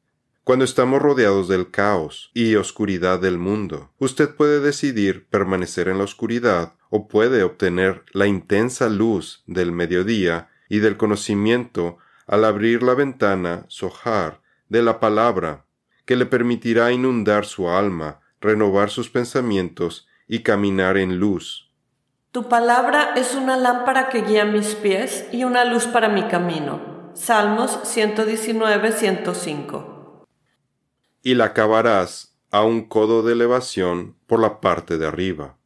Cuando 0.45 0.65
estamos 0.65 1.03
rodeados 1.03 1.49
del 1.49 1.71
caos 1.73 2.31
y 2.33 2.55
oscuridad 2.55 3.19
del 3.19 3.37
mundo, 3.37 3.91
usted 3.99 4.35
puede 4.35 4.61
decidir 4.61 5.27
permanecer 5.27 5.89
en 5.89 5.99
la 5.99 6.05
oscuridad 6.05 6.75
o 6.89 7.09
puede 7.09 7.43
obtener 7.43 8.05
la 8.13 8.29
intensa 8.29 8.89
luz 8.89 9.43
del 9.47 9.73
mediodía 9.73 10.49
y 10.69 10.79
del 10.79 10.97
conocimiento 10.97 11.99
al 12.27 12.45
abrir 12.45 12.83
la 12.83 12.95
ventana, 12.95 13.65
sojar, 13.69 14.41
de 14.69 14.83
la 14.83 15.01
palabra, 15.01 15.67
que 16.05 16.17
le 16.17 16.27
permitirá 16.27 16.93
inundar 16.93 17.45
su 17.45 17.69
alma, 17.69 18.21
renovar 18.41 18.91
sus 18.91 19.11
pensamientos 19.11 20.07
y 20.27 20.43
caminar 20.43 20.97
en 20.97 21.19
luz. 21.19 21.73
Tu 22.33 22.49
palabra 22.49 23.15
es 23.17 23.35
una 23.35 23.57
lámpara 23.57 24.09
que 24.09 24.23
guía 24.23 24.45
mis 24.45 24.75
pies 24.75 25.27
y 25.33 25.45
una 25.45 25.65
luz 25.65 25.87
para 25.87 26.09
mi 26.09 26.29
camino. 26.29 27.11
Salmos 27.15 27.81
119, 27.85 28.93
105. 28.93 30.27
Y 31.23 31.35
la 31.35 31.47
acabarás 31.47 32.37
a 32.51 32.63
un 32.63 32.87
codo 32.89 33.23
de 33.23 33.33
elevación 33.33 34.17
por 34.27 34.41
la 34.41 34.61
parte 34.61 34.99
de 34.99 35.07
arriba. 35.07 35.57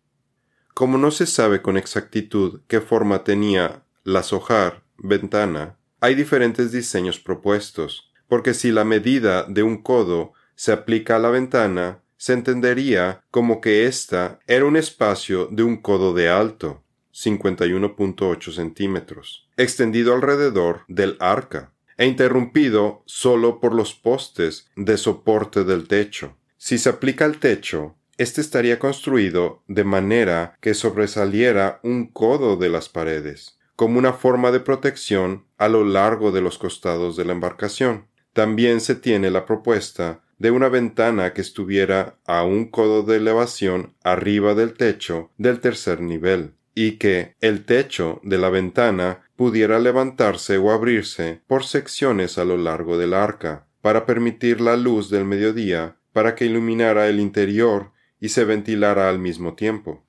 Como 0.75 0.97
no 0.97 1.11
se 1.11 1.26
sabe 1.26 1.61
con 1.61 1.76
exactitud 1.76 2.61
qué 2.69 2.80
forma 2.80 3.25
tenía 3.25 3.83
la 4.04 4.23
sojar, 4.23 4.85
ventana, 4.97 5.76
hay 6.00 6.14
diferentes 6.14 6.73
diseños 6.73 7.19
propuestos 7.19 8.10
porque 8.31 8.55
si 8.55 8.71
la 8.71 8.85
medida 8.85 9.43
de 9.43 9.65
un 9.65 9.83
codo 9.83 10.35
se 10.55 10.71
aplica 10.71 11.17
a 11.17 11.19
la 11.19 11.31
ventana, 11.31 12.01
se 12.17 12.33
entendería 12.33 13.25
como 13.33 13.61
que 13.61 13.87
ésta 13.87 14.39
era 14.47 14.65
un 14.67 14.77
espacio 14.77 15.49
de 15.51 15.65
un 15.65 15.79
codo 15.79 16.15
de 16.15 16.29
alto, 16.29 16.85
51.8 17.13 18.53
centímetros, 18.53 19.49
extendido 19.57 20.15
alrededor 20.15 20.83
del 20.87 21.17
arca, 21.19 21.73
e 21.99 22.07
interrumpido 22.07 23.03
solo 23.05 23.59
por 23.59 23.75
los 23.75 23.95
postes 23.95 24.71
de 24.77 24.97
soporte 24.97 25.65
del 25.65 25.89
techo. 25.89 26.37
Si 26.57 26.79
se 26.79 26.89
aplica 26.89 27.25
al 27.25 27.39
techo, 27.39 27.97
éste 28.17 28.41
estaría 28.41 28.79
construido 28.79 29.65
de 29.67 29.83
manera 29.83 30.57
que 30.61 30.75
sobresaliera 30.75 31.81
un 31.83 32.07
codo 32.07 32.57
de 32.57 32.69
las 32.69 32.89
paredes, 32.89 33.59
como 33.75 33.99
una 33.99 34.13
forma 34.13 34.53
de 34.53 34.61
protección 34.61 35.47
a 35.59 35.69
lo 35.69 35.85
largo 35.85 36.31
de 36.31 36.43
los 36.43 36.59
costados 36.59 37.17
de 37.17 37.25
la 37.25 37.33
embarcación. 37.33 38.10
También 38.33 38.81
se 38.81 38.95
tiene 38.95 39.31
la 39.31 39.47
propuesta 39.47 40.23
de 40.39 40.51
una 40.51 40.69
ventana 40.69 41.33
que 41.35 41.41
estuviera 41.41 42.17
a 42.27 42.45
un 42.45 42.71
codo 42.71 43.03
de 43.03 43.17
elevación 43.17 43.95
arriba 44.03 44.55
del 44.55 44.75
techo 44.75 45.31
del 45.37 45.61
tercer 45.61 46.01
nivel, 46.01 46.55
y 46.75 46.93
que 46.93 47.37
el 47.41 47.65
techo 47.65 48.21
de 48.23 48.39
la 48.39 48.49
ventana 48.49 49.23
pudiera 49.37 49.79
levantarse 49.79 50.57
o 50.59 50.71
abrirse 50.71 51.43
por 51.47 51.65
secciones 51.65 52.39
a 52.39 52.45
lo 52.45 52.57
largo 52.57 52.97
del 52.97 53.15
arca, 53.15 53.67
para 53.81 54.07
permitir 54.07 54.61
la 54.61 54.77
luz 54.77 55.11
del 55.11 55.25
mediodía 55.25 55.97
para 56.13 56.35
que 56.35 56.45
iluminara 56.45 57.09
el 57.09 57.21
interior 57.21 57.93
y 58.21 58.31
se 58.31 58.45
ventilara 58.45 59.09
al 59.09 59.19
mismo 59.19 59.55
tiempo. 59.55 60.05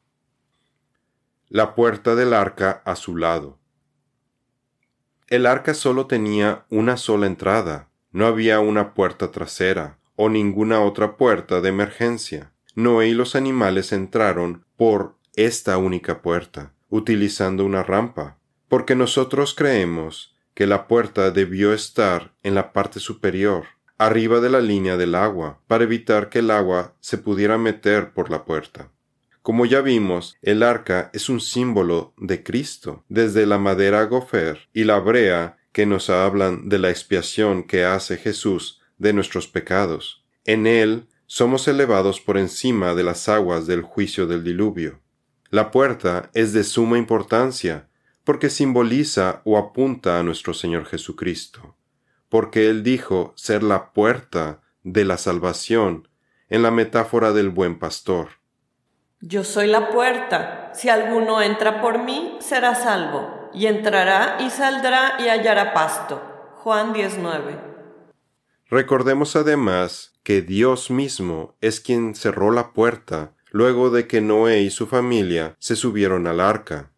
La 1.48 1.76
puerta 1.76 2.16
del 2.16 2.34
arca 2.34 2.82
a 2.86 2.96
su 2.96 3.18
lado. 3.18 3.60
El 5.28 5.46
arca 5.46 5.74
solo 5.74 6.08
tenía 6.08 6.66
una 6.70 6.98
sola 6.98 7.28
entrada, 7.28 7.90
no 8.12 8.26
había 8.26 8.60
una 8.60 8.94
puerta 8.94 9.32
trasera 9.32 9.98
o 10.16 10.30
ninguna 10.30 10.82
otra 10.82 11.18
puerta 11.18 11.62
de 11.62 11.70
emergencia. 11.70 12.52
Noé 12.76 13.10
y 13.10 13.14
los 13.14 13.36
animales 13.36 13.92
entraron 13.92 14.66
por 14.78 15.16
esta 15.36 15.78
única 15.78 16.22
puerta, 16.22 16.74
utilizando 16.90 17.66
una 17.66 17.84
rampa, 17.84 18.38
porque 18.68 18.96
nosotros 18.96 19.54
creemos 19.56 20.36
que 20.54 20.68
la 20.68 20.88
puerta 20.88 21.32
debió 21.32 21.74
estar 21.74 22.34
en 22.44 22.56
la 22.56 22.74
parte 22.74 23.00
superior, 23.00 23.66
arriba 23.98 24.40
de 24.40 24.50
la 24.50 24.62
línea 24.62 24.98
del 24.98 25.16
agua, 25.16 25.60
para 25.68 25.84
evitar 25.84 26.30
que 26.30 26.40
el 26.40 26.52
agua 26.52 26.94
se 27.00 27.18
pudiera 27.18 27.58
meter 27.58 28.14
por 28.14 28.30
la 28.30 28.46
puerta. 28.46 28.90
Como 29.42 29.66
ya 29.66 29.82
vimos, 29.82 30.38
el 30.42 30.62
arca 30.62 31.10
es 31.14 31.28
un 31.28 31.40
símbolo 31.40 32.14
de 32.18 32.44
Cristo, 32.44 33.04
desde 33.10 33.48
la 33.48 33.58
madera 33.58 34.04
gofer 34.04 34.70
y 34.72 34.84
la 34.84 35.00
brea 35.00 35.58
que 35.72 35.86
nos 35.86 36.10
hablan 36.10 36.70
de 36.70 36.80
la 36.80 36.90
expiación 36.90 37.64
que 37.64 37.86
hace 37.86 38.18
Jesús 38.18 38.82
de 38.98 39.14
nuestros 39.14 39.48
pecados. 39.48 40.24
En 40.46 40.68
él 40.68 41.08
somos 41.26 41.68
elevados 41.68 42.20
por 42.20 42.38
encima 42.38 42.94
de 42.94 43.04
las 43.04 43.30
aguas 43.30 43.66
del 43.66 43.84
juicio 43.84 44.28
del 44.28 44.44
diluvio. 44.44 45.00
La 45.50 45.72
puerta 45.72 46.30
es 46.34 46.54
de 46.54 46.64
suma 46.64 46.98
importancia, 46.98 47.88
porque 48.24 48.50
simboliza 48.50 49.42
o 49.44 49.58
apunta 49.58 50.20
a 50.20 50.24
nuestro 50.24 50.54
Señor 50.54 50.86
Jesucristo, 50.86 51.76
porque 52.30 52.70
Él 52.70 52.84
dijo 52.84 53.34
ser 53.36 53.64
la 53.64 53.94
puerta 53.94 54.62
de 54.84 55.06
la 55.06 55.18
salvación 55.18 56.08
en 56.50 56.64
la 56.64 56.72
metáfora 56.72 57.32
del 57.32 57.50
buen 57.50 57.80
pastor. 57.80 58.30
Yo 59.22 59.44
soy 59.44 59.68
la 59.68 59.90
puerta, 59.90 60.72
si 60.74 60.90
alguno 60.90 61.42
entra 61.42 61.82
por 61.82 62.04
mí, 62.04 62.38
será 62.40 62.76
salvo, 62.76 63.41
y 63.54 63.68
entrará 63.68 64.38
y 64.40 64.50
saldrá 64.50 65.18
y 65.20 65.28
hallará 65.30 65.74
pasto. 65.74 66.22
Juan 66.58 66.94
19. 66.94 67.58
Recordemos 68.70 69.36
además 69.36 70.14
que 70.24 70.42
Dios 70.42 70.92
mismo 70.92 71.56
es 71.60 71.80
quien 71.80 72.16
cerró 72.16 72.52
la 72.52 72.74
puerta 72.74 73.34
luego 73.52 73.90
de 73.90 74.08
que 74.08 74.22
Noé 74.22 74.62
y 74.62 74.70
su 74.70 74.88
familia 74.88 75.56
se 75.60 75.76
subieron 75.76 76.28
al 76.28 76.40
arca. 76.40 76.92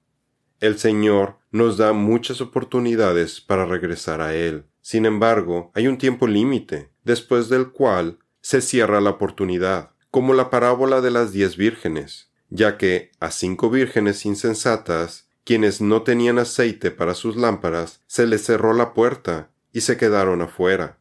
El 0.59 0.77
Señor 0.77 1.37
nos 1.51 1.77
da 1.77 1.93
muchas 1.93 2.41
oportunidades 2.41 3.41
para 3.41 3.65
regresar 3.65 4.21
a 4.21 4.35
Él. 4.35 4.65
Sin 4.81 5.05
embargo, 5.05 5.71
hay 5.73 5.87
un 5.87 5.97
tiempo 5.97 6.27
límite, 6.27 6.91
después 7.03 7.49
del 7.49 7.71
cual 7.71 8.19
se 8.41 8.61
cierra 8.61 9.01
la 9.01 9.11
oportunidad, 9.11 9.91
como 10.11 10.33
la 10.33 10.49
parábola 10.49 11.01
de 11.01 11.11
las 11.11 11.31
diez 11.31 11.57
vírgenes, 11.57 12.31
ya 12.49 12.77
que 12.77 13.11
a 13.19 13.31
cinco 13.31 13.69
vírgenes 13.69 14.25
insensatas, 14.25 15.27
quienes 15.43 15.81
no 15.81 16.03
tenían 16.03 16.39
aceite 16.39 16.91
para 16.91 17.13
sus 17.13 17.35
lámparas, 17.35 18.01
se 18.07 18.25
les 18.25 18.45
cerró 18.45 18.73
la 18.73 18.93
puerta 18.93 19.49
y 19.71 19.81
se 19.81 19.97
quedaron 19.97 20.41
afuera. 20.41 20.97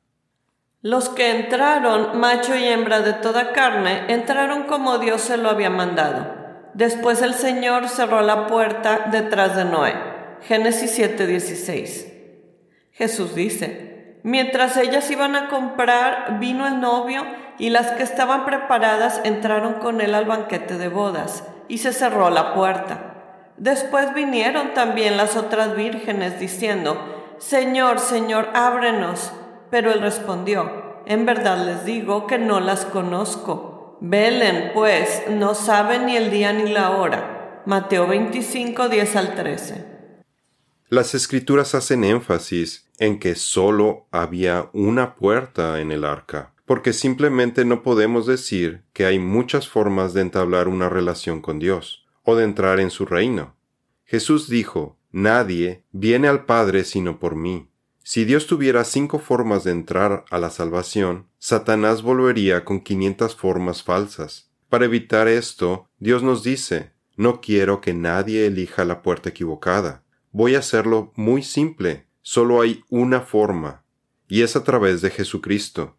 Los 0.81 1.09
que 1.09 1.31
entraron, 1.31 2.19
macho 2.19 2.57
y 2.57 2.65
hembra 2.65 3.01
de 3.01 3.13
toda 3.13 3.53
carne, 3.53 4.13
entraron 4.13 4.65
como 4.65 4.99
Dios 4.99 5.21
se 5.21 5.37
lo 5.37 5.49
había 5.49 5.71
mandado 5.71 6.43
Después 6.75 7.21
el 7.21 7.35
Señor 7.35 7.89
cerró 7.89 8.23
la 8.23 8.47
puerta 8.47 9.09
detrás 9.11 9.57
de 9.57 9.65
Noé. 9.67 9.95
Génesis 10.41 10.99
7:16. 10.99 12.09
Jesús 12.93 13.35
dice, 13.35 14.19
mientras 14.23 14.77
ellas 14.77 15.11
iban 15.11 15.37
a 15.37 15.49
comprar, 15.49 16.39
vino 16.41 16.67
el 16.67 16.81
novio 16.81 17.27
y 17.59 17.71
las 17.71 17.93
que 17.93 18.03
estaban 18.03 18.47
preparadas 18.47 19.21
entraron 19.25 19.75
con 19.75 20.01
él 20.01 20.15
al 20.15 20.25
banquete 20.25 20.79
de 20.79 20.89
bodas 20.89 21.45
y 21.69 21.79
se 21.79 21.93
cerró 21.93 22.31
la 22.31 22.55
puerta. 22.55 23.12
Después 23.57 24.15
vinieron 24.15 24.75
también 24.75 25.17
las 25.17 25.37
otras 25.37 25.77
vírgenes 25.77 26.41
diciendo, 26.41 27.35
Señor, 27.39 27.99
Señor, 27.99 28.49
ábrenos. 28.55 29.33
Pero 29.71 29.93
él 29.93 30.01
respondió, 30.01 31.01
en 31.07 31.25
verdad 31.27 31.65
les 31.65 31.85
digo 31.85 32.27
que 32.27 32.39
no 32.39 32.61
las 32.61 32.85
conozco. 32.85 33.99
Velen, 34.01 34.73
pues, 34.75 35.23
no 35.31 35.55
saben 35.55 36.07
ni 36.07 36.17
el 36.17 36.31
día 36.31 36.53
ni 36.53 36.71
la 36.71 36.91
hora. 36.91 37.63
Mateo 37.67 38.07
25, 38.07 38.89
10 38.89 39.17
al 39.17 39.35
13. 39.35 39.93
Las 40.89 41.15
escrituras 41.15 41.75
hacen 41.75 42.05
énfasis 42.05 42.91
en 42.99 43.19
que 43.19 43.35
sólo 43.35 44.07
había 44.11 44.69
una 44.73 45.15
puerta 45.15 45.81
en 45.81 45.91
el 45.91 46.05
arca, 46.05 46.53
porque 46.67 46.93
simplemente 46.93 47.65
no 47.65 47.83
podemos 47.83 48.27
decir 48.27 48.83
que 48.93 49.07
hay 49.07 49.19
muchas 49.19 49.69
formas 49.69 50.13
de 50.13 50.21
entablar 50.21 50.69
una 50.69 50.89
relación 50.89 51.41
con 51.41 51.59
Dios, 51.59 52.02
o 52.25 52.37
de 52.37 52.45
entrar 52.45 52.81
en 52.81 52.91
su 52.91 53.07
reino. 53.07 53.57
Jesús 54.05 54.49
dijo, 54.49 54.99
Nadie 55.11 55.85
viene 55.93 56.29
al 56.29 56.47
Padre 56.47 56.85
sino 56.85 57.19
por 57.19 57.37
mí. 57.37 57.69
Si 58.03 58.25
Dios 58.25 58.47
tuviera 58.47 58.85
cinco 58.85 59.19
formas 59.19 59.63
de 59.63 59.71
entrar 59.71 60.25
a 60.31 60.39
la 60.39 60.51
salvación, 60.51 61.29
Satanás 61.39 62.03
volvería 62.03 62.65
con 62.65 62.81
quinientas 62.81 63.37
formas 63.37 63.83
falsas. 63.83 64.51
Para 64.69 64.87
evitar 64.87 65.29
esto, 65.29 65.89
Dios 65.99 66.23
nos 66.23 66.43
dice, 66.43 66.93
no 67.17 67.41
quiero 67.41 67.81
que 67.81 67.95
nadie 67.95 68.47
elija 68.47 68.85
la 68.85 69.03
puerta 69.03 69.29
equivocada. 69.29 70.03
Voy 70.31 70.55
a 70.55 70.61
hacerlo 70.61 71.13
muy 71.15 71.43
simple. 71.43 72.07
Solo 72.23 72.61
hay 72.61 72.83
una 72.89 73.21
forma, 73.21 73.85
y 74.29 74.43
es 74.43 74.57
a 74.57 74.65
través 74.65 75.03
de 75.03 75.11
Jesucristo. 75.11 75.97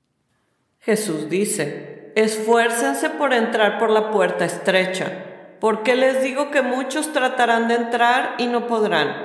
Jesús 0.79 1.29
dice, 1.29 2.11
esfuércense 2.15 3.11
por 3.11 3.31
entrar 3.33 3.77
por 3.77 3.89
la 3.89 4.11
puerta 4.11 4.43
estrecha, 4.43 5.32
porque 5.63 5.95
les 5.95 6.21
digo 6.21 6.51
que 6.51 6.61
muchos 6.61 7.13
tratarán 7.13 7.69
de 7.69 7.75
entrar 7.75 8.35
y 8.37 8.47
no 8.47 8.67
podrán. 8.67 9.15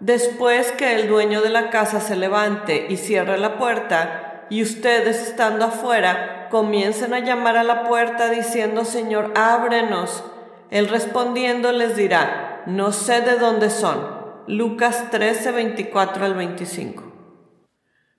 Después 0.00 0.72
que 0.72 0.94
el 0.94 1.06
dueño 1.06 1.42
de 1.42 1.50
la 1.50 1.68
casa 1.68 2.00
se 2.00 2.16
levante 2.16 2.86
y 2.88 2.96
cierre 2.96 3.36
la 3.36 3.58
puerta, 3.58 4.46
y 4.48 4.62
ustedes 4.62 5.20
estando 5.20 5.66
afuera 5.66 6.48
comiencen 6.50 7.12
a 7.12 7.18
llamar 7.18 7.58
a 7.58 7.62
la 7.62 7.84
puerta 7.84 8.30
diciendo, 8.30 8.86
Señor, 8.86 9.34
ábrenos. 9.36 10.24
Él 10.70 10.88
respondiendo 10.88 11.72
les 11.72 11.94
dirá, 11.94 12.62
no 12.64 12.90
sé 12.90 13.20
de 13.20 13.36
dónde 13.36 13.68
son. 13.68 14.00
Lucas 14.48 15.10
13, 15.10 15.52
24 15.52 16.24
al 16.24 16.32
25. 16.32 17.12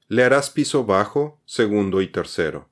Le 0.09 0.23
harás 0.23 0.51
piso 0.51 0.83
bajo, 0.86 1.39
segundo 1.45 2.03
y 2.03 2.07
tercero. 2.09 2.69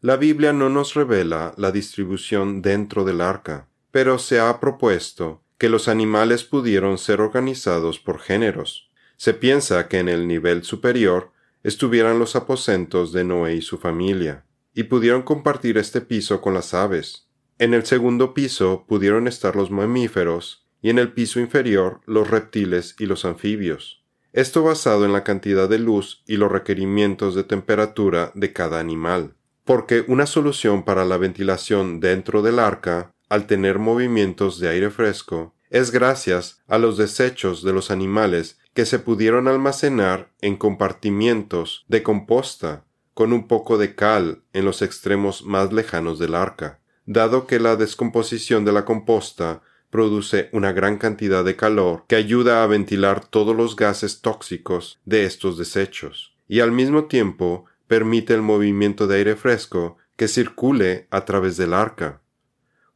La 0.00 0.16
Biblia 0.16 0.52
no 0.52 0.68
nos 0.68 0.94
revela 0.94 1.54
la 1.56 1.70
distribución 1.70 2.60
dentro 2.60 3.04
del 3.04 3.20
arca, 3.20 3.67
pero 3.90 4.18
se 4.18 4.40
ha 4.40 4.60
propuesto 4.60 5.42
que 5.58 5.68
los 5.68 5.88
animales 5.88 6.44
pudieron 6.44 6.98
ser 6.98 7.20
organizados 7.20 7.98
por 7.98 8.20
géneros. 8.20 8.90
Se 9.16 9.34
piensa 9.34 9.88
que 9.88 9.98
en 9.98 10.08
el 10.08 10.28
nivel 10.28 10.62
superior 10.62 11.32
estuvieran 11.64 12.18
los 12.18 12.36
aposentos 12.36 13.12
de 13.12 13.24
Noé 13.24 13.56
y 13.56 13.62
su 13.62 13.78
familia, 13.78 14.44
y 14.74 14.84
pudieron 14.84 15.22
compartir 15.22 15.76
este 15.76 16.00
piso 16.00 16.40
con 16.40 16.54
las 16.54 16.74
aves. 16.74 17.28
En 17.58 17.74
el 17.74 17.84
segundo 17.84 18.34
piso 18.34 18.84
pudieron 18.86 19.26
estar 19.26 19.56
los 19.56 19.70
mamíferos, 19.70 20.64
y 20.80 20.90
en 20.90 20.98
el 21.00 21.12
piso 21.12 21.40
inferior 21.40 22.00
los 22.06 22.30
reptiles 22.30 22.94
y 23.00 23.06
los 23.06 23.24
anfibios. 23.24 24.04
Esto 24.32 24.62
basado 24.62 25.04
en 25.04 25.12
la 25.12 25.24
cantidad 25.24 25.68
de 25.68 25.80
luz 25.80 26.22
y 26.26 26.36
los 26.36 26.52
requerimientos 26.52 27.34
de 27.34 27.42
temperatura 27.42 28.30
de 28.36 28.52
cada 28.52 28.78
animal, 28.78 29.34
porque 29.64 30.04
una 30.06 30.26
solución 30.26 30.84
para 30.84 31.04
la 31.04 31.16
ventilación 31.16 31.98
dentro 31.98 32.42
del 32.42 32.60
arca 32.60 33.12
al 33.28 33.46
tener 33.46 33.78
movimientos 33.78 34.58
de 34.58 34.68
aire 34.68 34.90
fresco, 34.90 35.54
es 35.70 35.90
gracias 35.90 36.62
a 36.66 36.78
los 36.78 36.96
desechos 36.96 37.62
de 37.62 37.72
los 37.72 37.90
animales 37.90 38.58
que 38.74 38.86
se 38.86 38.98
pudieron 38.98 39.48
almacenar 39.48 40.32
en 40.40 40.56
compartimientos 40.56 41.84
de 41.88 42.02
composta 42.02 42.84
con 43.12 43.32
un 43.32 43.48
poco 43.48 43.78
de 43.78 43.94
cal 43.94 44.42
en 44.52 44.64
los 44.64 44.80
extremos 44.82 45.44
más 45.44 45.72
lejanos 45.72 46.18
del 46.18 46.34
arca, 46.34 46.80
dado 47.04 47.46
que 47.46 47.58
la 47.58 47.74
descomposición 47.74 48.64
de 48.64 48.72
la 48.72 48.84
composta 48.84 49.62
produce 49.90 50.50
una 50.52 50.72
gran 50.72 50.98
cantidad 50.98 51.44
de 51.44 51.56
calor 51.56 52.04
que 52.06 52.16
ayuda 52.16 52.62
a 52.62 52.66
ventilar 52.66 53.24
todos 53.24 53.56
los 53.56 53.74
gases 53.74 54.20
tóxicos 54.20 55.00
de 55.04 55.24
estos 55.24 55.58
desechos, 55.58 56.36
y 56.46 56.60
al 56.60 56.72
mismo 56.72 57.06
tiempo 57.06 57.64
permite 57.86 58.34
el 58.34 58.42
movimiento 58.42 59.06
de 59.06 59.16
aire 59.16 59.36
fresco 59.36 59.96
que 60.16 60.28
circule 60.28 61.08
a 61.10 61.24
través 61.24 61.56
del 61.56 61.74
arca. 61.74 62.20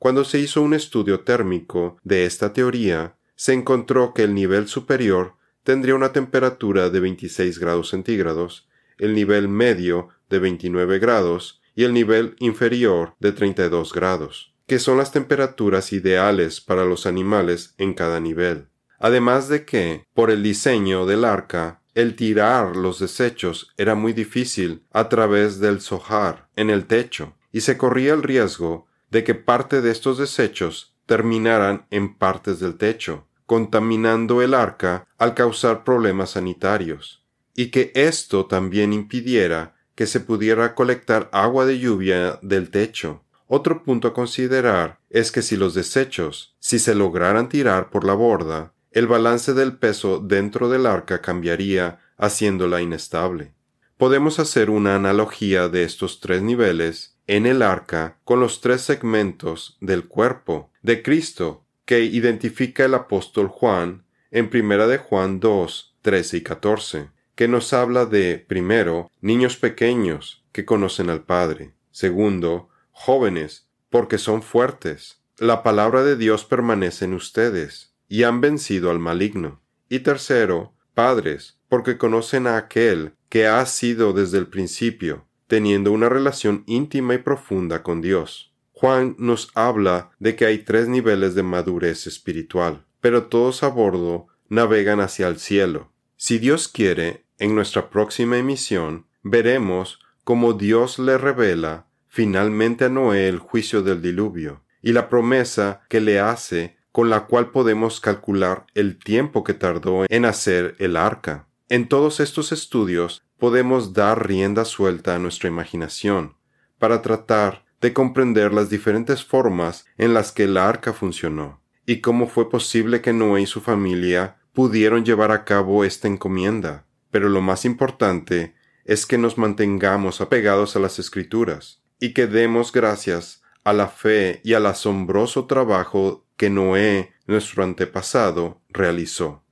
Cuando 0.02 0.24
se 0.24 0.40
hizo 0.40 0.62
un 0.62 0.74
estudio 0.74 1.20
térmico 1.20 1.96
de 2.02 2.24
esta 2.24 2.52
teoría, 2.52 3.14
se 3.36 3.52
encontró 3.52 4.12
que 4.12 4.24
el 4.24 4.34
nivel 4.34 4.66
superior 4.66 5.36
tendría 5.62 5.94
una 5.94 6.12
temperatura 6.12 6.90
de 6.90 6.98
26 6.98 7.60
grados 7.60 7.90
centígrados, 7.90 8.68
el 8.98 9.14
nivel 9.14 9.46
medio 9.46 10.08
de 10.28 10.40
29 10.40 10.98
grados 10.98 11.62
y 11.76 11.84
el 11.84 11.92
nivel 11.92 12.34
inferior 12.40 13.14
de 13.20 13.30
32 13.30 13.92
grados, 13.92 14.52
que 14.66 14.80
son 14.80 14.98
las 14.98 15.12
temperaturas 15.12 15.92
ideales 15.92 16.60
para 16.60 16.84
los 16.84 17.06
animales 17.06 17.76
en 17.78 17.94
cada 17.94 18.18
nivel. 18.18 18.66
Además 18.98 19.46
de 19.46 19.64
que, 19.64 20.04
por 20.14 20.32
el 20.32 20.42
diseño 20.42 21.06
del 21.06 21.24
arca, 21.24 21.80
el 21.94 22.16
tirar 22.16 22.74
los 22.74 22.98
desechos 22.98 23.72
era 23.76 23.94
muy 23.94 24.12
difícil 24.12 24.82
a 24.90 25.08
través 25.08 25.60
del 25.60 25.80
sojar 25.80 26.48
en 26.56 26.70
el 26.70 26.86
techo, 26.86 27.36
y 27.52 27.60
se 27.60 27.78
corría 27.78 28.14
el 28.14 28.24
riesgo 28.24 28.88
de 29.12 29.24
que 29.24 29.34
parte 29.34 29.82
de 29.82 29.90
estos 29.90 30.16
desechos 30.16 30.94
terminaran 31.04 31.86
en 31.90 32.14
partes 32.14 32.60
del 32.60 32.76
techo, 32.76 33.26
contaminando 33.44 34.40
el 34.40 34.54
arca 34.54 35.06
al 35.18 35.34
causar 35.34 35.84
problemas 35.84 36.30
sanitarios, 36.30 37.22
y 37.54 37.66
que 37.66 37.92
esto 37.94 38.46
también 38.46 38.94
impidiera 38.94 39.76
que 39.94 40.06
se 40.06 40.20
pudiera 40.20 40.74
colectar 40.74 41.28
agua 41.30 41.66
de 41.66 41.78
lluvia 41.78 42.38
del 42.40 42.70
techo. 42.70 43.22
Otro 43.48 43.82
punto 43.82 44.08
a 44.08 44.14
considerar 44.14 44.98
es 45.10 45.30
que 45.30 45.42
si 45.42 45.58
los 45.58 45.74
desechos, 45.74 46.56
si 46.58 46.78
se 46.78 46.94
lograran 46.94 47.50
tirar 47.50 47.90
por 47.90 48.04
la 48.04 48.14
borda, 48.14 48.72
el 48.92 49.06
balance 49.06 49.52
del 49.52 49.76
peso 49.76 50.20
dentro 50.20 50.70
del 50.70 50.86
arca 50.86 51.20
cambiaría 51.20 52.00
haciéndola 52.16 52.80
inestable. 52.80 53.52
Podemos 53.98 54.38
hacer 54.38 54.70
una 54.70 54.94
analogía 54.94 55.68
de 55.68 55.84
estos 55.84 56.20
tres 56.20 56.40
niveles 56.40 57.11
en 57.32 57.46
el 57.46 57.62
arca 57.62 58.18
con 58.24 58.40
los 58.40 58.60
tres 58.60 58.82
segmentos 58.82 59.78
del 59.80 60.04
cuerpo 60.04 60.70
de 60.82 61.02
Cristo 61.02 61.64
que 61.86 62.00
identifica 62.00 62.84
el 62.84 62.92
apóstol 62.92 63.48
Juan 63.48 64.04
en 64.30 64.50
primera 64.50 64.86
de 64.86 64.98
Juan 64.98 65.40
2, 65.40 65.96
13 66.02 66.36
y 66.36 66.40
14, 66.42 67.08
que 67.34 67.48
nos 67.48 67.72
habla 67.72 68.04
de, 68.04 68.36
primero, 68.36 69.10
niños 69.22 69.56
pequeños 69.56 70.44
que 70.52 70.66
conocen 70.66 71.08
al 71.08 71.22
Padre, 71.22 71.72
segundo, 71.90 72.68
jóvenes, 72.90 73.66
porque 73.88 74.18
son 74.18 74.42
fuertes, 74.42 75.22
la 75.38 75.62
palabra 75.62 76.04
de 76.04 76.16
Dios 76.16 76.44
permanece 76.44 77.06
en 77.06 77.14
ustedes, 77.14 77.94
y 78.08 78.24
han 78.24 78.42
vencido 78.42 78.90
al 78.90 78.98
maligno, 78.98 79.62
y 79.88 80.00
tercero, 80.00 80.74
padres, 80.92 81.58
porque 81.70 81.96
conocen 81.96 82.46
a 82.46 82.58
aquel 82.58 83.14
que 83.30 83.46
ha 83.46 83.64
sido 83.64 84.12
desde 84.12 84.36
el 84.36 84.48
principio, 84.48 85.26
teniendo 85.52 85.92
una 85.92 86.08
relación 86.08 86.64
íntima 86.66 87.12
y 87.12 87.18
profunda 87.18 87.82
con 87.82 88.00
Dios. 88.00 88.54
Juan 88.72 89.16
nos 89.18 89.50
habla 89.54 90.12
de 90.18 90.34
que 90.34 90.46
hay 90.46 90.60
tres 90.60 90.88
niveles 90.88 91.34
de 91.34 91.42
madurez 91.42 92.06
espiritual, 92.06 92.86
pero 93.02 93.24
todos 93.24 93.62
a 93.62 93.68
bordo 93.68 94.28
navegan 94.48 95.00
hacia 95.00 95.28
el 95.28 95.38
cielo. 95.38 95.92
Si 96.16 96.38
Dios 96.38 96.68
quiere, 96.68 97.26
en 97.38 97.54
nuestra 97.54 97.90
próxima 97.90 98.38
emisión 98.38 99.04
veremos 99.22 99.98
cómo 100.24 100.54
Dios 100.54 100.98
le 100.98 101.18
revela 101.18 101.86
finalmente 102.08 102.86
a 102.86 102.88
Noé 102.88 103.28
el 103.28 103.38
juicio 103.38 103.82
del 103.82 104.00
diluvio 104.00 104.62
y 104.80 104.92
la 104.92 105.10
promesa 105.10 105.82
que 105.90 106.00
le 106.00 106.18
hace 106.18 106.78
con 106.92 107.10
la 107.10 107.26
cual 107.26 107.50
podemos 107.50 108.00
calcular 108.00 108.64
el 108.72 108.98
tiempo 108.98 109.44
que 109.44 109.52
tardó 109.52 110.06
en 110.08 110.24
hacer 110.24 110.76
el 110.78 110.96
arca. 110.96 111.46
En 111.68 111.88
todos 111.88 112.20
estos 112.20 112.52
estudios 112.52 113.22
podemos 113.42 113.92
dar 113.92 114.28
rienda 114.28 114.64
suelta 114.64 115.16
a 115.16 115.18
nuestra 115.18 115.48
imaginación 115.48 116.36
para 116.78 117.02
tratar 117.02 117.64
de 117.80 117.92
comprender 117.92 118.54
las 118.54 118.70
diferentes 118.70 119.24
formas 119.24 119.84
en 119.98 120.14
las 120.14 120.30
que 120.30 120.44
el 120.44 120.56
arca 120.56 120.92
funcionó 120.92 121.60
y 121.84 122.00
cómo 122.00 122.28
fue 122.28 122.48
posible 122.48 123.00
que 123.00 123.12
Noé 123.12 123.40
y 123.42 123.46
su 123.46 123.60
familia 123.60 124.36
pudieron 124.52 125.04
llevar 125.04 125.32
a 125.32 125.44
cabo 125.44 125.82
esta 125.82 126.06
encomienda. 126.06 126.86
Pero 127.10 127.28
lo 127.28 127.40
más 127.40 127.64
importante 127.64 128.54
es 128.84 129.06
que 129.06 129.18
nos 129.18 129.38
mantengamos 129.38 130.20
apegados 130.20 130.76
a 130.76 130.78
las 130.78 131.00
escrituras 131.00 131.82
y 131.98 132.14
que 132.14 132.28
demos 132.28 132.70
gracias 132.70 133.42
a 133.64 133.72
la 133.72 133.88
fe 133.88 134.40
y 134.44 134.54
al 134.54 134.66
asombroso 134.66 135.46
trabajo 135.46 136.24
que 136.36 136.48
Noé, 136.48 137.12
nuestro 137.26 137.64
antepasado, 137.64 138.62
realizó. 138.68 139.42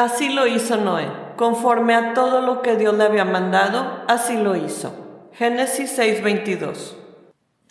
Así 0.00 0.30
lo 0.30 0.46
hizo 0.46 0.78
Noé, 0.78 1.12
conforme 1.36 1.94
a 1.94 2.14
todo 2.14 2.40
lo 2.40 2.62
que 2.62 2.74
Dios 2.74 2.96
le 2.96 3.04
había 3.04 3.26
mandado, 3.26 4.02
así 4.08 4.34
lo 4.34 4.56
hizo. 4.56 5.28
Génesis 5.34 5.94
6:22. 5.98 6.96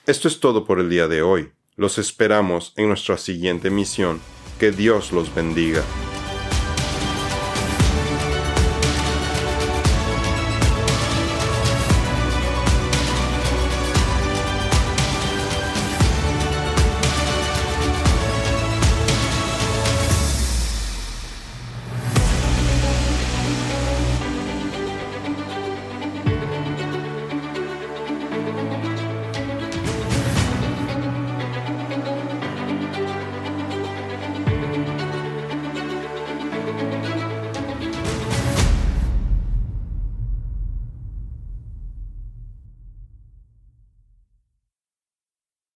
Esto 0.06 0.28
es 0.28 0.40
todo 0.40 0.64
por 0.64 0.80
el 0.80 0.92
día 0.92 1.08
de 1.08 1.24
hoy. 1.24 1.54
Los 1.76 1.98
esperamos 1.98 2.74
en 2.78 2.90
nuestra 2.90 3.18
siguiente 3.18 3.72
misión. 3.72 4.22
Que 4.60 4.70
Dios 4.70 5.12
los 5.12 5.34
bendiga. 5.34 5.82